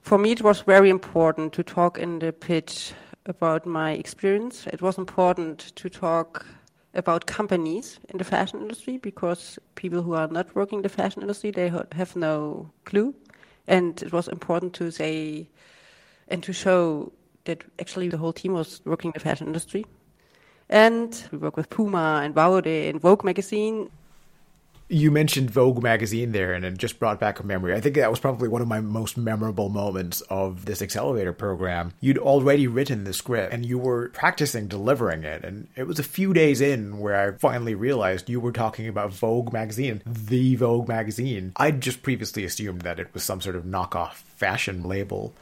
For 0.00 0.18
me, 0.18 0.32
it 0.32 0.42
was 0.42 0.62
very 0.62 0.90
important 0.90 1.52
to 1.52 1.62
talk 1.62 1.96
in 1.96 2.18
the 2.18 2.32
pitch 2.32 2.92
about 3.26 3.64
my 3.64 3.92
experience. 3.92 4.66
It 4.66 4.82
was 4.82 4.98
important 4.98 5.60
to 5.76 5.88
talk 5.88 6.44
about 6.94 7.26
companies 7.26 7.98
in 8.08 8.18
the 8.18 8.24
fashion 8.24 8.60
industry 8.60 8.98
because 8.98 9.58
people 9.74 10.02
who 10.02 10.14
are 10.14 10.28
not 10.28 10.54
working 10.54 10.80
in 10.80 10.82
the 10.82 10.88
fashion 10.88 11.22
industry 11.22 11.50
they 11.50 11.72
have 11.92 12.14
no 12.16 12.70
clue 12.84 13.14
and 13.66 14.02
it 14.02 14.12
was 14.12 14.28
important 14.28 14.74
to 14.74 14.90
say 14.90 15.48
and 16.28 16.42
to 16.42 16.52
show 16.52 17.12
that 17.44 17.64
actually 17.80 18.08
the 18.08 18.16
whole 18.16 18.32
team 18.32 18.52
was 18.52 18.80
working 18.84 19.08
in 19.08 19.12
the 19.14 19.20
fashion 19.20 19.46
industry. 19.46 19.84
And 20.68 21.22
we 21.30 21.38
work 21.38 21.56
with 21.56 21.70
Puma 21.70 22.22
and 22.24 22.34
Vaude 22.34 22.66
and 22.66 23.00
Vogue 23.00 23.24
magazine. 23.24 23.90
You 24.92 25.10
mentioned 25.10 25.50
Vogue 25.50 25.82
magazine 25.82 26.32
there, 26.32 26.52
and 26.52 26.66
it 26.66 26.76
just 26.76 26.98
brought 26.98 27.18
back 27.18 27.40
a 27.40 27.46
memory. 27.46 27.74
I 27.74 27.80
think 27.80 27.96
that 27.96 28.10
was 28.10 28.20
probably 28.20 28.46
one 28.46 28.60
of 28.60 28.68
my 28.68 28.80
most 28.82 29.16
memorable 29.16 29.70
moments 29.70 30.20
of 30.22 30.66
this 30.66 30.82
accelerator 30.82 31.32
program. 31.32 31.94
You'd 32.00 32.18
already 32.18 32.66
written 32.66 33.04
the 33.04 33.14
script 33.14 33.54
and 33.54 33.64
you 33.64 33.78
were 33.78 34.10
practicing 34.10 34.68
delivering 34.68 35.24
it. 35.24 35.44
And 35.44 35.68
it 35.76 35.84
was 35.84 35.98
a 35.98 36.02
few 36.02 36.34
days 36.34 36.60
in 36.60 36.98
where 36.98 37.16
I 37.16 37.38
finally 37.38 37.74
realized 37.74 38.28
you 38.28 38.38
were 38.38 38.52
talking 38.52 38.86
about 38.86 39.14
Vogue 39.14 39.50
magazine, 39.50 40.02
the 40.04 40.56
Vogue 40.56 40.88
magazine. 40.88 41.54
I'd 41.56 41.80
just 41.80 42.02
previously 42.02 42.44
assumed 42.44 42.82
that 42.82 43.00
it 43.00 43.14
was 43.14 43.24
some 43.24 43.40
sort 43.40 43.56
of 43.56 43.64
knockoff 43.64 44.12
fashion 44.12 44.82
label. 44.82 45.34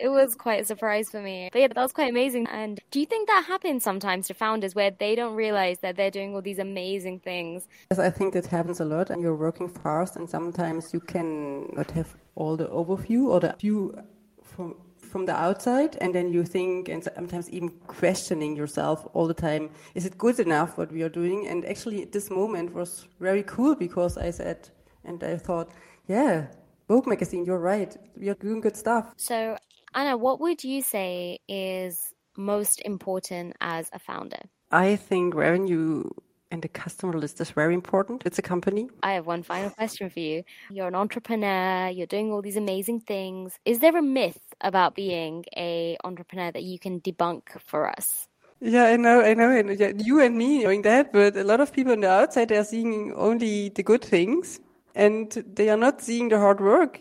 It 0.00 0.08
was 0.08 0.34
quite 0.34 0.62
a 0.62 0.64
surprise 0.64 1.10
for 1.10 1.20
me. 1.20 1.48
But 1.52 1.60
yeah, 1.60 1.68
that 1.68 1.76
was 1.76 1.92
quite 1.92 2.10
amazing. 2.10 2.46
And 2.48 2.80
do 2.90 3.00
you 3.00 3.06
think 3.06 3.28
that 3.28 3.44
happens 3.46 3.82
sometimes 3.82 4.26
to 4.28 4.34
founders 4.34 4.74
where 4.74 4.90
they 4.90 5.14
don't 5.14 5.34
realize 5.34 5.78
that 5.80 5.96
they're 5.96 6.10
doing 6.10 6.34
all 6.34 6.42
these 6.42 6.58
amazing 6.58 7.20
things? 7.20 7.68
Yes, 7.90 7.98
I 7.98 8.10
think 8.10 8.34
that 8.34 8.46
happens 8.46 8.80
a 8.80 8.84
lot. 8.84 9.10
And 9.10 9.22
you're 9.22 9.36
working 9.36 9.68
fast, 9.68 10.16
and 10.16 10.28
sometimes 10.28 10.92
you 10.92 11.00
can 11.00 11.68
not 11.74 11.90
have 11.92 12.16
all 12.34 12.56
the 12.56 12.66
overview 12.66 13.26
or 13.28 13.40
the 13.40 13.54
view 13.58 13.96
from 14.42 14.76
from 14.98 15.26
the 15.26 15.32
outside 15.32 15.96
and 16.00 16.12
then 16.12 16.32
you 16.32 16.42
think 16.42 16.88
and 16.88 17.04
sometimes 17.04 17.48
even 17.50 17.68
questioning 17.86 18.56
yourself 18.56 19.06
all 19.12 19.28
the 19.28 19.34
time 19.34 19.70
is 19.94 20.04
it 20.04 20.18
good 20.18 20.40
enough 20.40 20.76
what 20.76 20.90
we 20.90 21.02
are 21.02 21.08
doing 21.08 21.46
and 21.46 21.64
actually 21.66 22.04
this 22.06 22.30
moment 22.30 22.74
was 22.74 23.06
very 23.20 23.44
cool 23.44 23.76
because 23.76 24.18
i 24.18 24.28
said 24.28 24.68
and 25.04 25.22
i 25.22 25.36
thought 25.36 25.70
yeah 26.08 26.46
Vogue 26.86 27.06
magazine, 27.06 27.46
you're 27.46 27.58
right. 27.58 27.96
We 28.16 28.28
are 28.28 28.34
doing 28.34 28.60
good 28.60 28.76
stuff. 28.76 29.14
So 29.16 29.56
Anna, 29.94 30.16
what 30.16 30.40
would 30.40 30.64
you 30.64 30.82
say 30.82 31.38
is 31.48 32.12
most 32.36 32.82
important 32.84 33.54
as 33.60 33.88
a 33.92 34.00
founder? 34.00 34.40
I 34.72 34.96
think 34.96 35.36
revenue 35.36 36.10
and 36.50 36.62
the 36.62 36.68
customer 36.68 37.12
list 37.12 37.40
is 37.40 37.50
very 37.50 37.74
important. 37.74 38.24
It's 38.26 38.38
a 38.38 38.42
company. 38.42 38.88
I 39.04 39.12
have 39.12 39.26
one 39.26 39.44
final 39.44 39.70
question 39.70 40.10
for 40.10 40.18
you. 40.18 40.42
You're 40.70 40.88
an 40.88 40.96
entrepreneur, 40.96 41.88
you're 41.90 42.08
doing 42.08 42.32
all 42.32 42.42
these 42.42 42.56
amazing 42.56 43.00
things. 43.00 43.56
Is 43.64 43.78
there 43.78 43.96
a 43.96 44.02
myth 44.02 44.40
about 44.60 44.96
being 44.96 45.44
a 45.56 45.96
entrepreneur 46.02 46.50
that 46.50 46.64
you 46.64 46.80
can 46.80 47.00
debunk 47.00 47.42
for 47.60 47.88
us? 47.88 48.26
Yeah, 48.60 48.86
I 48.86 48.96
know, 48.96 49.20
I 49.20 49.34
know. 49.34 49.50
And 49.50 50.04
you 50.04 50.20
and 50.20 50.36
me 50.36 50.64
knowing 50.64 50.82
that, 50.82 51.12
but 51.12 51.36
a 51.36 51.44
lot 51.44 51.60
of 51.60 51.72
people 51.72 51.92
on 51.92 52.00
the 52.00 52.10
outside 52.10 52.48
they 52.48 52.56
are 52.56 52.64
seeing 52.64 53.12
only 53.14 53.68
the 53.68 53.84
good 53.84 54.02
things 54.02 54.58
and 54.94 55.30
they 55.30 55.68
are 55.68 55.76
not 55.76 56.00
seeing 56.00 56.30
the 56.30 56.38
hard 56.38 56.60
work 56.60 57.00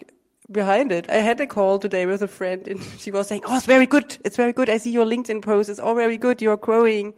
behind 0.51 0.91
it. 0.91 1.10
I 1.10 1.15
had 1.15 1.39
a 1.39 1.47
call 1.47 1.79
today 1.79 2.06
with 2.06 2.21
a 2.21 2.27
friend 2.27 2.67
and 2.67 2.82
she 2.97 3.12
was 3.12 3.27
saying, 3.27 3.43
Oh, 3.45 3.58
it's 3.58 3.65
very 3.65 3.86
good. 3.86 4.17
It's 4.25 4.38
very 4.38 4.53
good. 4.53 4.69
I 4.69 4.77
see 4.77 4.91
your 4.91 5.06
LinkedIn 5.06 5.41
post. 5.41 5.69
It's 5.69 5.79
all 5.79 5.95
very 5.95 6.17
good. 6.17 6.41
You're 6.41 6.58
growing. 6.58 7.13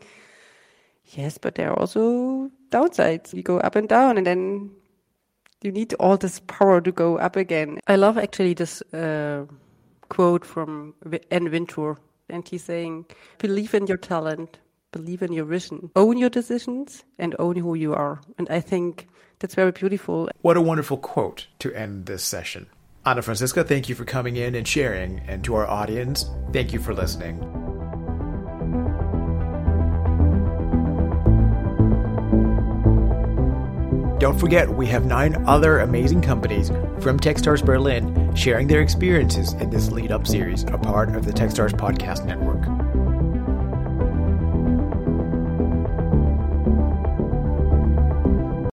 Yes, 1.06 1.38
but 1.38 1.56
there 1.56 1.72
are 1.72 1.80
also 1.80 2.50
downsides. 2.72 3.34
You 3.34 3.44
go 3.44 3.60
up 3.60 3.76
and 3.76 3.88
down 3.88 4.18
and 4.18 4.26
then 4.26 4.72
you 5.62 5.72
need 5.72 5.94
all 5.96 6.18
this 6.18 6.40
power 6.48 6.82
to 6.82 6.92
go 6.92 7.18
up 7.18 7.36
again. 7.36 7.80
I 7.88 7.96
love 7.96 8.18
actually 8.18 8.54
this 8.54 8.82
uh, 8.94 9.46
quote 10.10 10.46
from 10.46 10.94
Anna 11.32 11.50
Wintour. 11.50 11.98
And 12.30 12.48
he's 12.48 12.64
saying, 12.64 13.06
believe 13.38 13.76
in 13.76 13.86
your 13.86 13.98
talent, 13.98 14.58
believe 14.92 15.22
in 15.22 15.32
your 15.32 15.46
vision, 15.46 15.92
own 15.96 16.18
your 16.18 16.30
decisions 16.30 17.04
and 17.20 17.36
own 17.38 17.56
who 17.56 17.76
you 17.76 17.94
are. 17.94 18.20
And 18.40 18.50
I 18.50 18.62
think 18.62 19.08
that's 19.40 19.54
very 19.54 19.72
beautiful. 19.72 20.30
What 20.42 20.58
a 20.58 20.62
wonderful 20.62 20.98
quote 20.98 21.48
to 21.60 21.72
end 21.74 22.08
this 22.08 22.24
session. 22.24 22.68
Anna 23.08 23.22
Franziska, 23.22 23.64
thank 23.64 23.88
you 23.88 23.94
for 23.94 24.04
coming 24.04 24.38
in 24.38 24.56
and 24.56 24.68
sharing. 24.68 25.22
And 25.28 25.44
to 25.44 25.54
our 25.54 25.68
audience, 25.68 26.26
thank 26.52 26.74
you 26.74 26.80
for 26.80 26.94
listening. 26.94 27.40
Don't 34.18 34.40
forget, 34.40 34.68
we 34.68 34.88
have 34.88 35.06
nine 35.06 35.36
other 35.46 35.80
amazing 35.80 36.24
companies 36.24 36.70
from 37.00 37.20
Techstars 37.20 37.64
Berlin 37.64 38.34
sharing 38.34 38.66
their 38.66 38.82
experiences 38.82 39.54
in 39.54 39.70
this 39.70 39.92
lead 39.92 40.12
up 40.12 40.26
series, 40.26 40.64
a 40.64 40.78
part 40.80 41.16
of 41.16 41.26
the 41.26 41.32
Techstars 41.32 41.74
Podcast 41.74 42.26
Network. 42.26 42.75